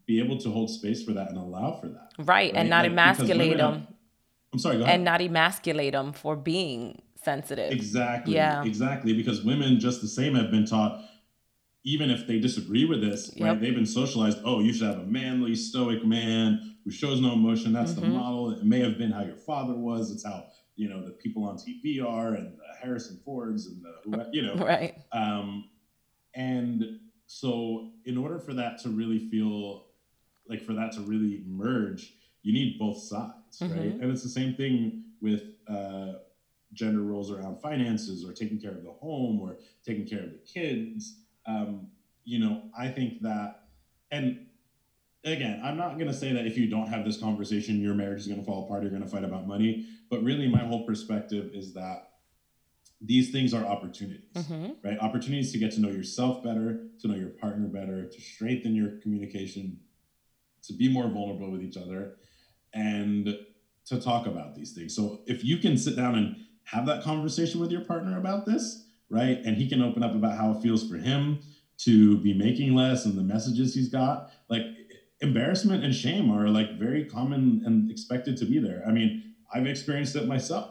be 0.05 0.19
able 0.19 0.37
to 0.39 0.51
hold 0.51 0.69
space 0.69 1.03
for 1.05 1.13
that 1.13 1.29
and 1.29 1.39
allow 1.39 1.79
for 1.81 1.89
that. 1.89 2.11
Right. 2.19 2.53
And 2.55 2.69
not 2.69 2.83
like, 2.83 2.91
emasculate 2.93 3.59
have- 3.61 3.75
them 3.75 3.87
I'm 4.53 4.59
sorry, 4.59 4.77
go 4.77 4.83
ahead. 4.83 4.97
and 4.97 5.05
not 5.05 5.23
emasculate 5.23 5.93
them 5.93 6.13
for 6.13 6.37
being 6.37 7.01
sensitive. 7.25 7.71
exactly. 7.73 8.35
Yeah. 8.35 8.65
Exactly. 8.65 9.15
Because 9.15 9.43
women, 9.43 9.81
just 9.81 10.03
the 10.03 10.09
same, 10.09 10.35
have 10.35 10.51
been 10.51 10.67
taught, 10.67 11.01
even 11.85 12.11
if 12.11 12.27
they 12.27 12.39
disagree 12.39 12.85
with 12.85 13.01
this, 13.01 13.33
Yep. 13.37 13.47
right? 13.49 13.61
They've 13.61 13.75
been 13.75 13.87
socialized. 13.87 14.39
Oh, 14.45 14.61
you 14.61 14.73
should 14.73 14.87
have 14.87 15.01
a 15.01 15.07
manly, 15.07 15.55
stoic 15.55 16.05
man 16.05 16.77
who 16.85 16.91
shows 16.91 17.21
no 17.21 17.33
emotion. 17.33 17.73
That's 17.73 17.95
the 17.95 18.03
Mhm. 18.03 18.13
model. 18.13 18.51
It 18.51 18.65
may 18.65 18.81
have 18.81 18.99
been 18.99 19.11
how 19.11 19.23
your 19.25 19.37
father 19.37 19.75
was. 19.77 20.13
It's 20.13 20.25
how 20.25 20.47
you 20.77 20.89
know 20.89 21.05
the 21.05 21.13
people 21.13 21.45
on 21.45 21.57
TV 21.59 22.01
are, 22.01 22.35
and 22.35 22.57
the 22.57 22.63
Harrison 22.81 23.19
Fords, 23.25 23.67
and 23.67 23.83
the 23.85 24.29
you 24.33 24.43
know. 24.43 24.55
Right. 24.73 24.95
Um, 25.13 25.69
and 26.35 27.01
so, 27.27 27.93
in 28.05 28.17
order 28.17 28.39
for 28.39 28.55
that 28.55 28.79
to 28.83 28.89
really 28.91 29.29
feel 29.29 29.87
like 30.49 30.63
for 30.63 30.73
that 30.75 30.93
to 30.93 31.01
really 31.03 31.43
merge, 31.47 32.15
you 32.43 32.53
need 32.53 32.79
both 32.79 32.99
sides, 32.99 33.61
right? 33.61 33.71
Mhm. 33.71 34.03
And 34.03 34.11
it's 34.11 34.23
the 34.23 34.29
same 34.29 34.55
thing 34.55 35.05
with 35.21 35.43
uh, 35.69 36.15
gender 36.73 37.03
roles 37.03 37.31
around 37.31 37.61
finances 37.61 38.25
or 38.25 38.33
taking 38.33 38.59
care 38.59 38.73
of 38.73 38.83
the 38.83 38.91
home 38.93 39.41
or 39.41 39.59
taking 39.85 40.07
care 40.07 40.25
of 40.25 40.33
the 40.33 40.39
kids. 40.39 41.22
Um, 41.47 41.89
you 42.25 42.39
know, 42.39 42.65
I 42.79 42.89
think 42.89 43.23
that, 43.23 43.61
and 44.11 44.47
again, 45.25 45.61
I'm 45.65 45.77
not 45.77 45.95
going 45.95 46.07
to 46.07 46.15
say 46.15 46.33
that 46.33 46.47
if 46.47 46.57
you 46.57 46.69
don't 46.69 46.89
have 46.89 47.05
this 47.05 47.19
conversation, 47.19 47.81
your 47.81 47.95
marriage 47.95 48.21
is 48.21 48.29
going 48.29 48.41
to 48.41 48.47
fall 48.47 48.65
apart, 48.65 48.83
you're 48.83 48.91
going 48.91 49.03
to 49.03 49.09
fight 49.09 49.25
about 49.25 49.47
money. 49.47 49.85
But 50.11 50.23
really, 50.23 50.49
my 50.49 50.65
whole 50.65 50.87
perspective 50.87 51.51
is 51.53 51.75
that 51.75 52.09
these 53.01 53.33
things 53.33 53.53
are 53.53 53.67
opportunities 53.67 54.47
hmm 54.49 54.71
right? 54.85 54.99
Opportunities 54.99 55.53
to 55.53 55.59
get 55.59 55.73
to 55.73 55.81
know 55.81 55.89
yourself 55.89 56.43
better, 56.43 56.81
to 57.01 57.09
know 57.09 57.15
your 57.15 57.31
partner 57.31 57.69
better, 57.69 58.05
to 58.05 58.21
strengthen 58.21 58.75
your 58.75 58.99
communication, 59.03 59.79
to 60.65 60.73
be 60.75 60.89
more 60.89 61.09
vulnerable 61.09 61.51
with 61.51 61.63
each 61.63 61.77
other, 61.77 62.15
and 62.75 63.37
to 63.87 64.01
talk 64.01 64.27
about 64.27 64.55
these 64.55 64.73
things. 64.73 64.95
So 64.95 65.21
if 65.27 65.45
you 65.45 65.59
can 65.59 65.77
sit 65.77 65.97
down 65.97 66.15
and 66.15 66.37
have 66.65 66.87
that 66.87 67.03
conversation 67.03 67.61
with 67.61 67.71
your 67.71 67.85
partner 67.85 68.19
about 68.19 68.47
this, 68.47 68.89
right? 69.13 69.41
And 69.45 69.57
he 69.57 69.67
can 69.69 69.83
open 69.83 70.03
up 70.03 70.15
about 70.15 70.37
how 70.37 70.51
it 70.51 70.59
feels 70.59 70.83
for 70.85 70.97
him 70.99 71.39
to 71.79 72.19
be 72.19 72.35
making 72.35 72.75
less 72.75 73.05
and 73.07 73.19
the 73.19 73.23
messages 73.25 73.75
he's 73.75 73.89
got, 73.89 74.23
like 74.51 74.65
embarrassment 75.21 75.85
and 75.85 75.95
shame 75.95 76.31
are 76.31 76.51
like 76.51 76.73
very 76.73 77.05
common 77.05 77.61
and 77.65 77.91
expected 77.91 78.37
to 78.39 78.47
be 78.47 78.59
there. 78.61 78.83
I 78.87 78.93
mean, 78.93 79.13
I've 79.55 79.67
experienced 79.67 80.17
it 80.17 80.27
myself. 80.27 80.71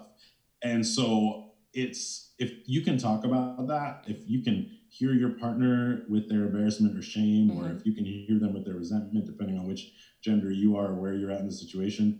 And 0.64 0.86
so 0.86 1.42
it's 1.74 2.32
if 2.40 2.54
you 2.66 2.82
can 2.82 2.98
talk 2.98 3.26
about 3.26 3.68
that, 3.68 4.00
if 4.08 4.28
you 4.28 4.42
can 4.42 4.66
hear 4.90 5.14
your 5.14 5.30
partner 5.30 6.02
with 6.08 6.28
their 6.28 6.44
embarrassment 6.44 6.96
or 6.98 7.02
shame, 7.02 7.52
or 7.52 7.70
Mhm. 7.70 7.72
if 7.72 7.86
you 7.86 7.94
can 7.94 8.06
hear 8.06 8.40
them 8.40 8.54
with 8.54 8.66
their 8.66 8.76
resentment, 8.76 9.26
depending 9.26 9.58
on 9.58 9.66
which 9.66 9.88
gender 10.22 10.52
you 10.52 10.76
are 10.76 10.90
or 10.90 10.96
where 10.96 11.14
you're 11.14 11.32
at 11.32 11.40
in 11.40 11.46
the 11.46 11.52
situation, 11.52 12.18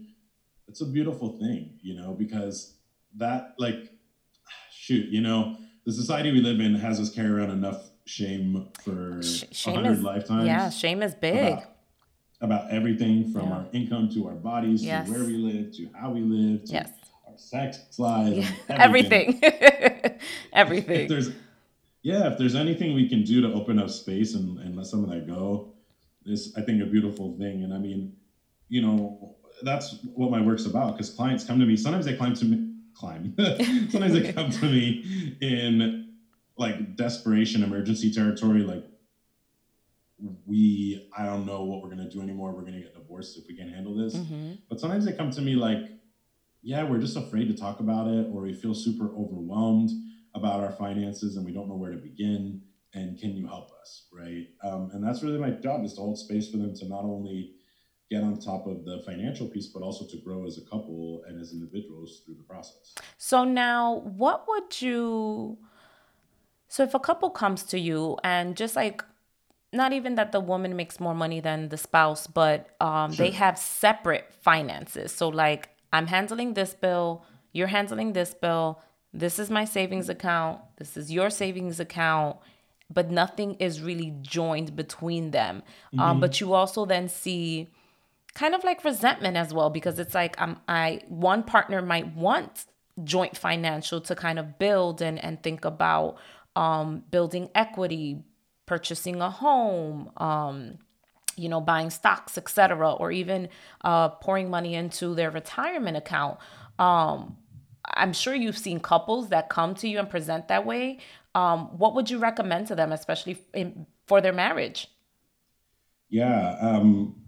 it's 0.68 0.82
a 0.82 0.86
beautiful 0.86 1.30
thing, 1.30 1.74
you 1.82 1.96
know, 1.96 2.14
because 2.14 2.70
that, 3.16 3.46
like, 3.58 3.92
shoot, 4.72 5.08
you 5.10 5.22
know, 5.22 5.52
the 5.86 5.92
society 5.92 6.32
we 6.32 6.42
live 6.42 6.60
in 6.60 6.76
has 6.76 7.00
us 7.00 7.10
carry 7.14 7.30
around 7.30 7.50
enough 7.52 7.90
shame 8.06 8.68
for 8.84 9.22
Sh- 9.24 9.44
a 9.68 9.72
hundred 9.74 10.02
lifetimes 10.04 10.46
Yeah. 10.46 10.70
Shame 10.70 11.02
is 11.02 11.16
big. 11.16 11.54
about, 11.54 11.64
about 12.42 12.72
everything 12.72 13.32
from 13.32 13.48
Yeah. 13.50 13.56
our 13.56 13.66
income 13.74 14.10
to 14.14 14.28
our 14.28 14.36
bodies 14.36 14.84
Yes. 14.84 15.08
to 15.08 15.14
where 15.14 15.24
we 15.26 15.38
live 15.38 15.72
to 15.78 15.90
how 16.00 16.12
we 16.12 16.22
live 16.22 16.66
to 16.66 16.74
Yes. 16.74 16.90
our 17.28 17.38
sex 17.38 17.80
lives 18.00 18.38
Yeah. 18.48 18.52
Everything. 18.70 19.40
if 19.42 20.22
Everything. 20.54 21.08
there's 21.08 21.30
yeah 22.04 22.32
if 22.32 22.38
there's 22.38 22.56
anything 22.56 22.96
we 22.96 23.08
can 23.08 23.24
do 23.24 23.42
to 23.42 23.54
open 23.54 23.78
up 23.80 23.90
space 23.90 24.34
and, 24.36 24.58
and 24.60 24.76
let 24.76 24.86
some 24.88 25.04
of 25.04 25.10
that 25.12 25.28
go 25.28 25.74
is 26.26 26.54
i 26.58 26.62
think 26.62 26.82
a 26.82 26.86
beautiful 26.86 27.38
thing 27.38 27.64
and 27.64 27.74
i 27.74 27.78
mean 27.78 28.14
you 28.70 28.82
know 28.82 29.36
that's 29.64 30.00
what 30.16 30.32
my 30.32 30.42
work's 30.42 30.66
about 30.66 30.94
because 30.94 31.12
clients 31.12 31.44
come 31.44 31.60
to 31.60 31.66
me 31.66 31.76
sometimes 31.78 32.06
they 32.06 32.16
climb 32.16 32.34
to 32.34 32.46
me 32.46 32.71
climb 33.02 33.36
sometimes 33.90 34.14
they 34.14 34.32
come 34.32 34.50
to 34.50 34.66
me 34.66 35.36
in 35.42 36.14
like 36.58 36.96
desperation 36.96 37.64
emergency 37.64 38.14
territory 38.14 38.62
like 38.62 38.86
we 40.46 41.10
i 41.18 41.26
don't 41.26 41.46
know 41.46 41.64
what 41.64 41.82
we're 41.82 41.94
going 41.94 42.08
to 42.08 42.10
do 42.10 42.22
anymore 42.22 42.52
we're 42.54 42.62
going 42.62 42.74
to 42.74 42.80
get 42.80 42.94
divorced 42.94 43.38
if 43.38 43.44
we 43.48 43.58
can't 43.58 43.74
handle 43.74 43.96
this 43.96 44.16
hmm 44.16 44.52
but 44.72 44.80
sometimes 44.80 45.04
they 45.04 45.12
come 45.12 45.32
to 45.32 45.42
me 45.42 45.56
like, 45.56 45.80
yeah, 46.64 46.84
we're 46.84 47.00
just 47.00 47.18
afraid 47.18 47.50
to 47.50 47.58
talk 47.58 47.82
about 47.82 48.08
it, 48.08 48.28
or 48.32 48.44
we 48.44 48.54
feel 48.54 48.74
super 48.74 49.10
overwhelmed 49.14 49.90
about 50.34 50.62
our 50.62 50.72
finances 50.72 51.36
and 51.36 51.46
we 51.46 51.52
don't 51.52 51.68
know 51.68 51.76
where 51.76 51.92
to 51.92 51.98
begin. 51.98 52.62
And 52.94 53.20
can 53.20 53.36
you 53.36 53.48
help 53.48 53.70
us? 53.82 54.08
Right. 54.14 54.48
Um, 54.64 54.90
and 54.94 55.04
that's 55.04 55.24
really 55.24 55.40
my 55.40 55.50
job 55.50 55.84
is 55.84 55.94
to 55.96 56.00
hold 56.02 56.18
space 56.18 56.50
for 56.50 56.56
them 56.56 56.74
to 56.76 56.88
not 56.88 57.04
only 57.04 57.56
get 58.12 58.24
on 58.24 58.38
top 58.38 58.68
of 58.68 58.84
the 58.84 59.02
financial 59.06 59.48
piece, 59.48 59.68
but 59.68 59.82
also 59.82 60.06
to 60.06 60.18
grow 60.18 60.46
as 60.46 60.58
a 60.58 60.62
couple 60.62 61.24
and 61.28 61.42
as 61.42 61.54
individuals 61.54 62.22
through 62.26 62.36
the 62.36 62.44
process. 62.44 62.94
So 63.18 63.46
now, 63.46 64.02
what 64.18 64.46
would 64.50 64.82
you? 64.82 65.58
So 66.68 66.84
if 66.84 66.94
a 66.94 67.00
couple 67.00 67.30
comes 67.30 67.64
to 67.64 67.80
you 67.80 68.18
and 68.24 68.56
just 68.58 68.76
like, 68.76 69.04
not 69.74 69.94
even 69.94 70.16
that 70.16 70.34
the 70.34 70.42
woman 70.42 70.76
makes 70.76 71.00
more 71.00 71.16
money 71.16 71.40
than 71.40 71.70
the 71.70 71.78
spouse, 71.78 72.28
but 72.28 72.76
um, 72.82 73.12
they 73.14 73.32
have 73.32 73.58
separate 73.58 74.34
finances. 74.42 75.14
So 75.14 75.30
like, 75.30 75.70
I'm 75.94 76.08
handling 76.08 76.54
this 76.54 76.74
bill, 76.74 77.24
you're 77.54 77.68
handling 77.68 78.12
this 78.14 78.34
bill. 78.34 78.82
This 79.14 79.40
is 79.40 79.50
my 79.50 79.66
savings 79.66 80.10
account. 80.10 80.60
This 80.78 80.98
is 80.98 81.12
your 81.12 81.30
savings 81.30 81.80
account. 81.80 82.38
But 82.90 83.10
nothing 83.10 83.56
is 83.56 83.82
really 83.82 84.14
joined 84.22 84.76
between 84.76 85.32
them. 85.32 85.64
Um, 85.98 86.20
but 86.20 86.42
you 86.42 86.54
also 86.54 86.86
then 86.86 87.08
see 87.08 87.70
kind 88.34 88.56
of 88.56 88.64
like 88.64 88.84
resentment 88.84 89.38
as 89.38 89.54
well 89.54 89.70
because 89.70 90.00
it's 90.00 90.16
like 90.16 90.40
um, 90.42 90.60
I 90.68 91.02
one 91.08 91.44
partner 91.44 91.82
might 91.82 92.16
want 92.16 92.66
joint 93.04 93.38
financial 93.38 94.02
to 94.02 94.16
kind 94.16 94.40
of 94.40 94.58
build 94.60 95.02
and 95.02 95.24
and 95.24 95.42
think 95.42 95.66
about 95.66 96.18
um, 96.56 97.04
building 97.12 97.50
equity, 97.56 98.24
purchasing 98.66 99.22
a 99.22 99.30
home, 99.30 100.12
um, 100.18 100.78
you 101.36 101.50
know, 101.50 101.62
buying 101.62 101.90
stocks, 101.90 102.38
etc., 102.38 102.94
or 102.94 103.12
even 103.12 103.50
uh, 103.84 104.10
pouring 104.10 104.50
money 104.50 104.76
into 104.76 105.16
their 105.16 105.32
retirement 105.32 105.98
account. 105.98 106.38
Um, 106.78 107.38
I'm 107.86 108.14
sure 108.14 108.36
you've 108.36 108.58
seen 108.58 108.80
couples 108.80 109.30
that 109.30 109.50
come 109.50 109.76
to 109.76 109.88
you 109.88 110.00
and 110.00 110.10
present 110.10 110.48
that 110.50 110.66
way. 110.66 111.00
Um, 111.34 111.78
what 111.78 111.96
would 111.96 112.10
you 112.10 112.20
recommend 112.20 112.68
to 112.68 112.76
them, 112.76 112.92
especially 112.92 113.38
in, 113.54 113.86
for 114.06 114.22
their 114.22 114.34
marriage? 114.34 114.88
Yeah, 116.10 116.58
um, 116.60 117.21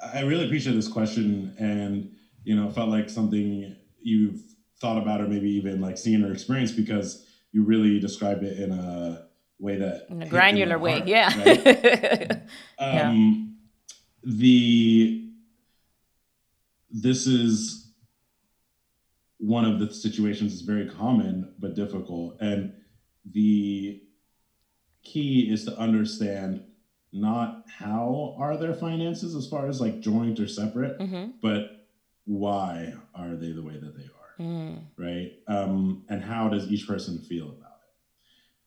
I, 0.00 0.20
really 0.22 0.46
appreciate 0.46 0.74
this 0.74 0.88
question, 0.88 1.54
and 1.58 2.12
you 2.44 2.56
know, 2.56 2.70
felt 2.70 2.88
like 2.88 3.10
something 3.10 3.76
you've 4.00 4.40
thought 4.80 4.98
about, 4.98 5.20
or 5.20 5.28
maybe 5.28 5.50
even 5.50 5.80
like 5.80 5.98
seen 5.98 6.24
or 6.24 6.32
experienced, 6.32 6.76
because 6.76 7.26
you 7.52 7.64
really 7.64 7.98
described 7.98 8.44
it 8.44 8.58
in 8.58 8.72
a 8.72 9.26
way 9.58 9.76
that 9.76 10.06
In 10.10 10.22
a 10.22 10.28
granular 10.28 10.78
way, 10.78 10.92
heart, 10.92 11.08
yeah. 11.08 11.44
right? 11.44 12.42
Yeah. 12.80 13.08
um, 13.08 13.56
the 14.22 15.24
this 16.90 17.26
is 17.26 17.92
one 19.38 19.64
of 19.64 19.78
the 19.78 19.92
situations 19.92 20.52
is 20.52 20.62
very 20.62 20.88
common 20.88 21.54
but 21.58 21.74
difficult 21.74 22.36
and 22.40 22.72
the 23.30 24.02
key 25.02 25.50
is 25.50 25.64
to 25.64 25.76
understand 25.78 26.64
not 27.12 27.64
how 27.78 28.34
are 28.38 28.56
their 28.56 28.74
finances 28.74 29.34
as 29.34 29.48
far 29.48 29.68
as 29.68 29.80
like 29.80 30.00
joint 30.00 30.38
or 30.40 30.46
separate 30.48 31.00
hmm 31.00 31.26
but 31.40 31.86
why 32.24 32.92
are 33.14 33.34
they 33.36 33.52
the 33.52 33.62
way 33.62 33.74
that 33.78 33.96
they 33.96 34.04
are 34.04 34.08
Mm. 34.38 34.82
right? 34.96 35.32
Um, 35.48 36.04
and 36.08 36.22
how 36.22 36.48
does 36.48 36.68
each 36.68 36.86
person 36.86 37.18
feel 37.18 37.46
about 37.46 37.56
it? 37.82 37.96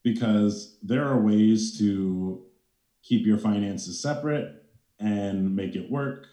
Because 0.03 0.77
there 0.81 1.07
are 1.07 1.21
ways 1.21 1.77
to 1.79 2.43
keep 3.03 3.25
your 3.25 3.37
finances 3.37 4.01
separate 4.01 4.63
and 4.99 5.55
make 5.55 5.75
it 5.75 5.89
work. 5.89 6.27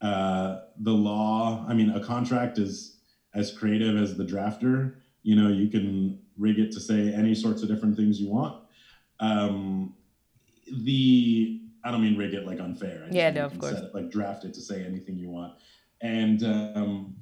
Uh, 0.00 0.60
the 0.78 0.92
law, 0.92 1.64
I 1.68 1.74
mean, 1.74 1.90
a 1.90 1.98
contract 2.04 2.58
is 2.58 2.98
as 3.34 3.56
creative 3.56 3.96
as 3.96 4.16
the 4.16 4.24
drafter. 4.24 4.94
You 5.24 5.34
know, 5.36 5.48
you 5.48 5.68
can 5.68 6.20
rig 6.36 6.58
it 6.60 6.70
to 6.72 6.80
say 6.80 7.12
any 7.12 7.34
sorts 7.34 7.62
of 7.62 7.68
different 7.68 7.96
things 7.96 8.20
you 8.20 8.28
want. 8.28 8.62
Um, 9.20 9.94
the 10.70 11.60
I 11.84 11.90
don't 11.90 12.02
mean 12.02 12.16
rig 12.16 12.34
it 12.34 12.46
like 12.46 12.60
unfair. 12.60 13.06
yeah, 13.10 13.30
no, 13.30 13.46
of 13.46 13.58
course. 13.58 13.74
It, 13.74 13.94
like 13.94 14.10
draft 14.10 14.44
it 14.44 14.54
to 14.54 14.60
say 14.60 14.84
anything 14.84 15.18
you 15.18 15.30
want, 15.30 15.54
and 16.00 16.42
um, 16.44 17.16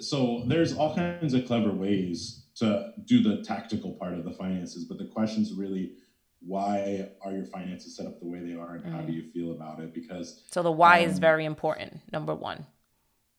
so 0.00 0.44
there's 0.46 0.76
all 0.76 0.94
kinds 0.94 1.34
of 1.34 1.46
clever 1.46 1.72
ways 1.72 2.46
to 2.56 2.92
do 3.04 3.22
the 3.22 3.42
tactical 3.42 3.92
part 3.92 4.14
of 4.14 4.24
the 4.24 4.32
finances, 4.32 4.84
but 4.84 4.98
the 4.98 5.06
question's 5.06 5.54
really 5.54 5.92
why 6.40 7.08
are 7.22 7.32
your 7.32 7.44
finances 7.44 7.96
set 7.96 8.06
up 8.06 8.20
the 8.20 8.26
way 8.26 8.38
they 8.40 8.54
are 8.54 8.74
and 8.74 8.84
mm. 8.84 8.92
how 8.92 9.00
do 9.00 9.12
you 9.12 9.22
feel 9.32 9.52
about 9.52 9.80
it 9.80 9.92
because 9.92 10.42
so 10.50 10.62
the 10.62 10.70
why 10.70 11.02
um, 11.02 11.10
is 11.10 11.18
very 11.18 11.44
important 11.44 12.00
number 12.12 12.34
one 12.34 12.64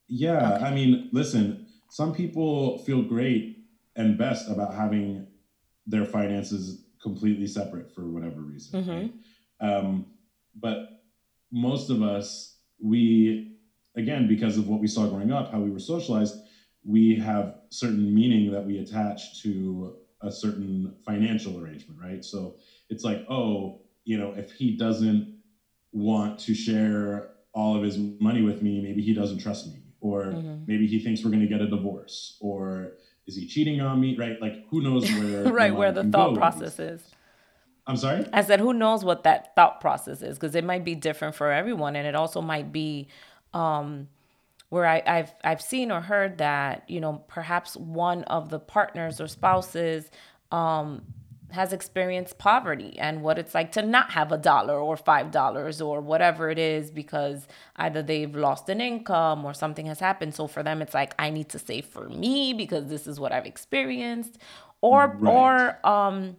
yeah 0.07 0.55
okay. 0.55 0.65
i 0.65 0.73
mean 0.73 1.09
listen 1.13 1.65
some 1.89 2.13
people 2.13 2.77
feel 2.79 3.01
great 3.01 3.57
and 3.95 4.17
best 4.17 4.49
about 4.49 4.73
having 4.73 5.25
their 5.87 6.05
finances 6.05 6.83
completely 7.01 7.47
separate 7.47 7.93
for 7.93 8.07
whatever 8.07 8.41
reason 8.41 8.83
mm-hmm. 8.83 8.91
right? 8.91 9.13
um, 9.61 10.05
but 10.55 11.03
most 11.51 11.89
of 11.89 12.01
us 12.01 12.57
we 12.81 13.57
again 13.95 14.27
because 14.27 14.57
of 14.57 14.67
what 14.67 14.79
we 14.79 14.87
saw 14.87 15.07
growing 15.07 15.31
up 15.31 15.51
how 15.51 15.59
we 15.59 15.69
were 15.69 15.79
socialized 15.79 16.35
we 16.83 17.15
have 17.15 17.55
certain 17.69 18.13
meaning 18.13 18.51
that 18.51 18.65
we 18.65 18.79
attach 18.79 19.41
to 19.41 19.95
a 20.21 20.31
certain 20.31 20.93
financial 21.05 21.59
arrangement 21.59 21.99
right 22.01 22.23
so 22.23 22.55
it's 22.89 23.03
like 23.03 23.25
oh 23.29 23.81
you 24.05 24.17
know 24.17 24.33
if 24.37 24.51
he 24.51 24.75
doesn't 24.75 25.37
want 25.91 26.39
to 26.39 26.53
share 26.53 27.31
all 27.53 27.75
of 27.75 27.83
his 27.83 27.97
money 27.97 28.41
with 28.41 28.61
me 28.61 28.81
maybe 28.81 29.01
he 29.01 29.13
doesn't 29.13 29.39
trust 29.39 29.67
me 29.67 29.81
or 30.01 30.25
mm-hmm. 30.25 30.63
maybe 30.67 30.87
he 30.87 30.99
thinks 30.99 31.23
we're 31.23 31.31
going 31.31 31.41
to 31.41 31.47
get 31.47 31.61
a 31.61 31.67
divorce 31.67 32.37
or 32.39 32.93
is 33.29 33.35
he 33.35 33.45
cheating 33.45 33.79
on 33.79 34.01
me 34.01 34.17
right? 34.17 34.41
Like 34.41 34.67
who 34.69 34.81
knows 34.81 35.09
where 35.11 35.43
right 35.53 35.75
where 35.75 35.91
the 35.91 36.03
thought 36.03 36.35
process 36.35 36.79
is. 36.79 37.01
I'm 37.87 37.95
sorry? 37.95 38.25
I 38.33 38.41
said 38.41 38.59
who 38.59 38.73
knows 38.73 39.05
what 39.05 39.23
that 39.23 39.55
thought 39.55 39.79
process 39.79 40.21
is 40.21 40.37
because 40.37 40.55
it 40.55 40.63
might 40.63 40.83
be 40.83 40.95
different 40.95 41.35
for 41.35 41.51
everyone 41.51 41.95
and 41.95 42.07
it 42.07 42.15
also 42.15 42.41
might 42.41 42.71
be 42.71 43.07
um 43.53 44.07
where 44.69 44.85
I, 44.85 45.01
have 45.05 45.33
I've 45.43 45.61
seen 45.61 45.91
or 45.91 46.01
heard 46.01 46.39
that 46.39 46.83
you 46.87 46.99
know 46.99 47.23
perhaps 47.27 47.75
one 47.77 48.23
of 48.25 48.49
the 48.49 48.59
partners 48.59 49.21
or 49.21 49.27
spouses 49.27 50.09
um, 50.51 51.03
has 51.51 51.73
experienced 51.73 52.37
poverty 52.37 52.97
and 52.99 53.21
what 53.21 53.39
it's 53.39 53.55
like 53.55 53.71
to 53.71 53.81
not 53.81 54.11
have 54.11 54.31
a 54.31 54.37
dollar 54.37 54.79
or 54.79 54.95
five 54.95 55.31
dollars 55.31 55.81
or 55.81 55.99
whatever 55.99 56.49
it 56.49 56.59
is 56.59 56.91
because 56.91 57.47
either 57.75 58.03
they've 58.03 58.35
lost 58.35 58.69
an 58.69 58.79
income 58.81 59.43
or 59.45 59.53
something 59.53 59.87
has 59.87 59.99
happened. 59.99 60.35
So 60.35 60.47
for 60.47 60.63
them, 60.63 60.81
it's 60.81 60.93
like 60.93 61.15
I 61.17 61.29
need 61.29 61.49
to 61.49 61.59
save 61.59 61.85
for 61.85 62.07
me 62.09 62.53
because 62.53 62.87
this 62.87 63.07
is 63.07 63.19
what 63.19 63.31
I've 63.31 63.45
experienced, 63.45 64.37
or 64.81 65.17
right. 65.19 65.33
or 65.33 65.87
um, 65.87 66.37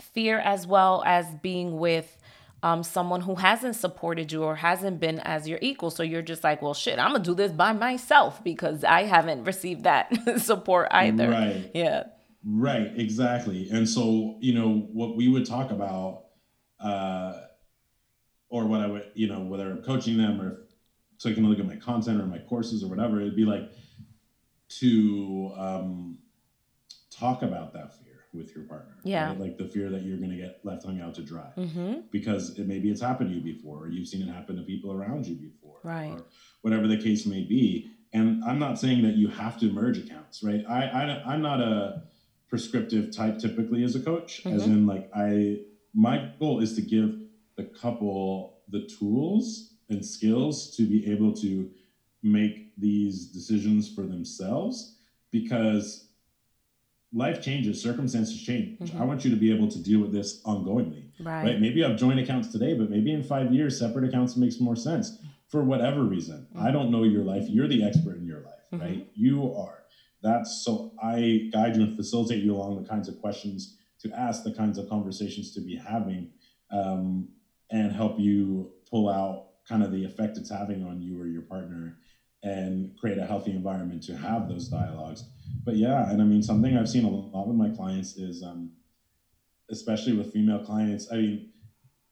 fear 0.00 0.38
as 0.38 0.66
well 0.66 1.02
as 1.06 1.26
being 1.42 1.78
with. 1.78 2.14
Um, 2.60 2.82
someone 2.82 3.20
who 3.20 3.36
hasn't 3.36 3.76
supported 3.76 4.32
you 4.32 4.42
or 4.42 4.56
hasn't 4.56 4.98
been 4.98 5.20
as 5.20 5.48
your 5.48 5.60
equal. 5.62 5.92
So 5.92 6.02
you're 6.02 6.22
just 6.22 6.42
like, 6.42 6.60
well, 6.60 6.74
shit, 6.74 6.98
I'm 6.98 7.12
gonna 7.12 7.22
do 7.22 7.32
this 7.36 7.52
by 7.52 7.72
myself 7.72 8.42
because 8.42 8.82
I 8.82 9.04
haven't 9.04 9.44
received 9.44 9.84
that 9.84 10.12
support 10.40 10.88
either. 10.90 11.30
Right. 11.30 11.70
Yeah. 11.72 12.06
Right, 12.50 12.90
exactly. 12.96 13.68
And 13.68 13.86
so, 13.86 14.38
you 14.40 14.54
know, 14.54 14.88
what 14.92 15.16
we 15.16 15.28
would 15.28 15.44
talk 15.44 15.70
about, 15.70 16.24
uh, 16.80 17.42
or 18.48 18.64
what 18.64 18.80
I 18.80 18.86
would, 18.86 19.10
you 19.14 19.28
know, 19.28 19.40
whether 19.40 19.70
I'm 19.70 19.82
coaching 19.82 20.16
them 20.16 20.40
or 20.40 20.62
taking 21.18 21.44
a 21.44 21.48
look 21.48 21.58
at 21.58 21.66
my 21.66 21.76
content 21.76 22.22
or 22.22 22.26
my 22.26 22.38
courses 22.38 22.82
or 22.82 22.86
whatever, 22.86 23.20
it'd 23.20 23.36
be 23.36 23.44
like 23.44 23.70
to 24.80 25.52
um, 25.58 26.18
talk 27.10 27.42
about 27.42 27.74
that 27.74 27.94
fear 27.98 28.24
with 28.32 28.54
your 28.54 28.64
partner. 28.64 28.94
Yeah. 29.04 29.28
Right? 29.28 29.40
Like 29.40 29.58
the 29.58 29.66
fear 29.66 29.90
that 29.90 30.02
you're 30.02 30.16
going 30.16 30.30
to 30.30 30.36
get 30.36 30.60
left 30.64 30.84
hung 30.84 31.02
out 31.02 31.16
to 31.16 31.22
dry. 31.22 31.52
Mm-hmm. 31.54 32.00
Because 32.10 32.58
it, 32.58 32.66
maybe 32.66 32.90
it's 32.90 33.02
happened 33.02 33.28
to 33.28 33.36
you 33.36 33.42
before, 33.42 33.84
or 33.84 33.88
you've 33.88 34.08
seen 34.08 34.26
it 34.26 34.32
happen 34.32 34.56
to 34.56 34.62
people 34.62 34.90
around 34.90 35.26
you 35.26 35.34
before. 35.34 35.80
Right. 35.84 36.12
Or 36.12 36.24
whatever 36.62 36.86
the 36.86 36.96
case 36.96 37.26
may 37.26 37.42
be. 37.42 37.90
And 38.14 38.42
I'm 38.42 38.58
not 38.58 38.78
saying 38.78 39.02
that 39.02 39.16
you 39.16 39.28
have 39.28 39.60
to 39.60 39.70
merge 39.70 39.98
accounts, 39.98 40.42
right? 40.42 40.64
I, 40.66 40.84
I 40.84 41.22
I'm 41.26 41.42
not 41.42 41.60
a 41.60 42.04
prescriptive 42.48 43.14
type 43.14 43.38
typically 43.38 43.84
as 43.84 43.94
a 43.94 44.00
coach 44.00 44.42
mm-hmm. 44.44 44.56
as 44.56 44.64
in 44.64 44.86
like 44.86 45.10
i 45.14 45.58
my 45.94 46.30
goal 46.38 46.60
is 46.60 46.74
to 46.74 46.82
give 46.82 47.20
the 47.56 47.64
couple 47.64 48.58
the 48.68 48.88
tools 48.98 49.74
and 49.88 50.04
skills 50.04 50.74
to 50.76 50.82
be 50.82 51.10
able 51.10 51.32
to 51.32 51.70
make 52.22 52.72
these 52.76 53.26
decisions 53.26 53.92
for 53.92 54.02
themselves 54.02 54.96
because 55.30 56.08
life 57.12 57.42
changes 57.42 57.82
circumstances 57.82 58.40
change 58.40 58.78
mm-hmm. 58.78 59.00
i 59.00 59.04
want 59.04 59.24
you 59.24 59.30
to 59.30 59.36
be 59.36 59.54
able 59.54 59.68
to 59.68 59.82
deal 59.82 60.00
with 60.00 60.12
this 60.12 60.42
ongoingly 60.42 61.04
right. 61.20 61.44
right 61.44 61.60
maybe 61.60 61.80
you 61.80 61.84
have 61.84 61.96
joint 61.96 62.18
accounts 62.18 62.48
today 62.48 62.74
but 62.74 62.90
maybe 62.90 63.12
in 63.12 63.22
five 63.22 63.52
years 63.52 63.78
separate 63.78 64.08
accounts 64.08 64.36
makes 64.36 64.60
more 64.60 64.76
sense 64.76 65.18
for 65.48 65.62
whatever 65.62 66.02
reason 66.02 66.46
mm-hmm. 66.54 66.66
i 66.66 66.70
don't 66.70 66.90
know 66.90 67.04
your 67.04 67.24
life 67.24 67.44
you're 67.48 67.68
the 67.68 67.82
expert 67.82 68.16
in 68.16 68.26
your 68.26 68.40
life 68.40 68.64
mm-hmm. 68.72 68.84
right 68.84 69.08
you 69.14 69.54
are 69.54 69.78
that's 70.22 70.64
so 70.64 70.92
I 71.02 71.48
guide 71.52 71.76
you 71.76 71.82
and 71.82 71.96
facilitate 71.96 72.42
you 72.42 72.54
along 72.54 72.82
the 72.82 72.88
kinds 72.88 73.08
of 73.08 73.20
questions 73.20 73.76
to 74.00 74.10
ask, 74.12 74.44
the 74.44 74.52
kinds 74.52 74.78
of 74.78 74.88
conversations 74.88 75.52
to 75.54 75.60
be 75.60 75.76
having, 75.76 76.30
um, 76.70 77.28
and 77.70 77.92
help 77.92 78.18
you 78.18 78.72
pull 78.90 79.08
out 79.08 79.46
kind 79.68 79.82
of 79.82 79.92
the 79.92 80.04
effect 80.04 80.36
it's 80.36 80.50
having 80.50 80.84
on 80.84 81.02
you 81.02 81.20
or 81.20 81.26
your 81.26 81.42
partner 81.42 81.98
and 82.42 82.96
create 82.98 83.18
a 83.18 83.26
healthy 83.26 83.50
environment 83.50 84.02
to 84.04 84.16
have 84.16 84.48
those 84.48 84.68
dialogues. 84.68 85.24
But 85.64 85.76
yeah, 85.76 86.10
and 86.10 86.22
I 86.22 86.24
mean, 86.24 86.42
something 86.42 86.76
I've 86.76 86.88
seen 86.88 87.04
a 87.04 87.10
lot 87.10 87.46
with 87.46 87.56
my 87.56 87.70
clients 87.70 88.16
is, 88.16 88.42
um, 88.42 88.70
especially 89.70 90.16
with 90.16 90.32
female 90.32 90.64
clients, 90.64 91.08
I 91.12 91.16
mean, 91.16 91.50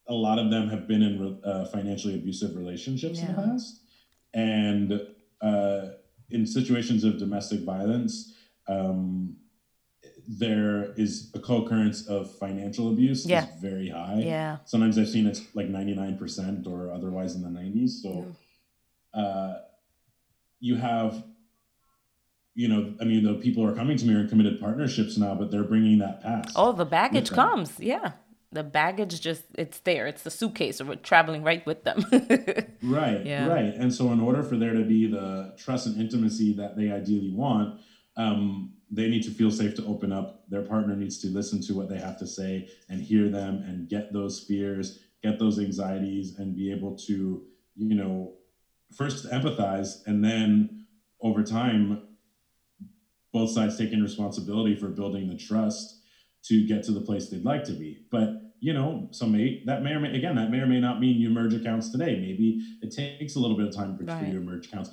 a 0.08 0.14
lot 0.14 0.38
of 0.38 0.50
them 0.50 0.68
have 0.68 0.86
been 0.86 1.02
in 1.02 1.40
uh, 1.44 1.64
financially 1.66 2.14
abusive 2.14 2.56
relationships 2.56 3.18
yeah. 3.18 3.28
in 3.28 3.34
the 3.34 3.42
past. 3.42 3.80
And, 4.34 5.00
uh, 5.40 5.96
in 6.30 6.46
situations 6.46 7.04
of 7.04 7.18
domestic 7.18 7.60
violence, 7.60 8.34
um, 8.68 9.36
there 10.28 10.92
is 10.96 11.30
a 11.34 11.38
co-occurrence 11.38 12.06
of 12.08 12.36
financial 12.38 12.90
abuse 12.90 13.24
yeah. 13.26 13.44
is 13.44 13.60
very 13.60 13.88
high. 13.88 14.22
Yeah. 14.24 14.56
Sometimes 14.64 14.98
I've 14.98 15.08
seen 15.08 15.26
it's 15.26 15.42
like 15.54 15.68
99% 15.68 16.66
or 16.66 16.90
otherwise 16.90 17.36
in 17.36 17.42
the 17.42 17.48
90s. 17.48 17.90
So 18.02 18.34
yeah. 19.14 19.20
uh, 19.20 19.58
you 20.58 20.76
have, 20.76 21.24
you 22.54 22.68
know, 22.68 22.94
I 23.00 23.04
mean, 23.04 23.22
the 23.22 23.34
people 23.34 23.64
are 23.64 23.74
coming 23.74 23.96
to 23.98 24.04
me 24.04 24.14
are 24.14 24.20
in 24.20 24.28
committed 24.28 24.60
partnerships 24.60 25.16
now, 25.16 25.34
but 25.34 25.50
they're 25.50 25.62
bringing 25.62 25.98
that 25.98 26.22
past. 26.22 26.52
Oh, 26.56 26.72
the 26.72 26.86
baggage 26.86 27.30
comes. 27.30 27.78
Yeah 27.78 28.12
the 28.52 28.62
baggage 28.62 29.20
just 29.20 29.44
it's 29.54 29.80
there. 29.80 30.06
It's 30.06 30.22
the 30.22 30.30
suitcase 30.30 30.80
or 30.80 30.86
we're 30.86 30.96
traveling 30.96 31.42
right 31.42 31.64
with 31.66 31.84
them. 31.84 32.04
Right 32.82 33.26
yeah. 33.26 33.48
right. 33.48 33.74
And 33.74 33.92
so 33.92 34.12
in 34.12 34.20
order 34.20 34.44
for 34.44 34.56
there 34.56 34.72
to 34.72 34.84
be 34.84 35.10
the 35.10 35.54
trust 35.58 35.86
and 35.88 36.00
intimacy 36.00 36.52
that 36.54 36.76
they 36.76 36.90
ideally 36.90 37.32
want 37.32 37.80
um, 38.16 38.74
they 38.90 39.08
need 39.08 39.24
to 39.24 39.30
feel 39.30 39.50
safe 39.50 39.74
to 39.74 39.84
open 39.86 40.12
up. 40.12 40.48
Their 40.48 40.62
partner 40.62 40.94
needs 40.94 41.18
to 41.22 41.28
listen 41.28 41.60
to 41.62 41.74
what 41.74 41.88
they 41.88 41.98
have 41.98 42.16
to 42.18 42.26
say 42.26 42.68
and 42.88 43.02
hear 43.02 43.28
them 43.28 43.64
and 43.66 43.88
get 43.88 44.12
those 44.12 44.44
fears 44.46 45.00
get 45.26 45.38
those 45.38 45.58
anxieties 45.58 46.38
and 46.38 46.54
be 46.54 46.70
able 46.70 46.96
to 46.96 47.42
you 47.74 47.94
know 47.94 48.34
first 48.96 49.28
empathize 49.30 50.06
and 50.06 50.24
then 50.24 50.86
over 51.20 51.42
time 51.42 52.02
both 53.32 53.50
sides 53.50 53.76
taking 53.76 54.00
responsibility 54.00 54.74
for 54.76 54.88
building 54.88 55.28
the 55.28 55.36
trust 55.36 56.02
to 56.48 56.66
get 56.66 56.82
to 56.84 56.92
the 56.92 57.00
place 57.00 57.28
they'd 57.28 57.44
like 57.44 57.64
to 57.64 57.72
be. 57.72 58.04
But 58.10 58.42
you 58.60 58.72
know, 58.72 59.08
some 59.10 59.32
may 59.32 59.62
that 59.66 59.82
may 59.82 59.92
or 59.92 60.00
may 60.00 60.16
again 60.16 60.36
that 60.36 60.50
may 60.50 60.58
or 60.58 60.66
may 60.66 60.80
not 60.80 61.00
mean 61.00 61.20
you 61.20 61.30
merge 61.30 61.54
accounts 61.54 61.90
today. 61.90 62.18
Maybe 62.18 62.60
it 62.82 62.94
takes 62.94 63.36
a 63.36 63.38
little 63.38 63.56
bit 63.56 63.68
of 63.68 63.74
time 63.74 63.96
for, 63.96 64.04
right. 64.04 64.26
you 64.26 64.34
to 64.34 64.40
merge 64.40 64.66
accounts. 64.66 64.90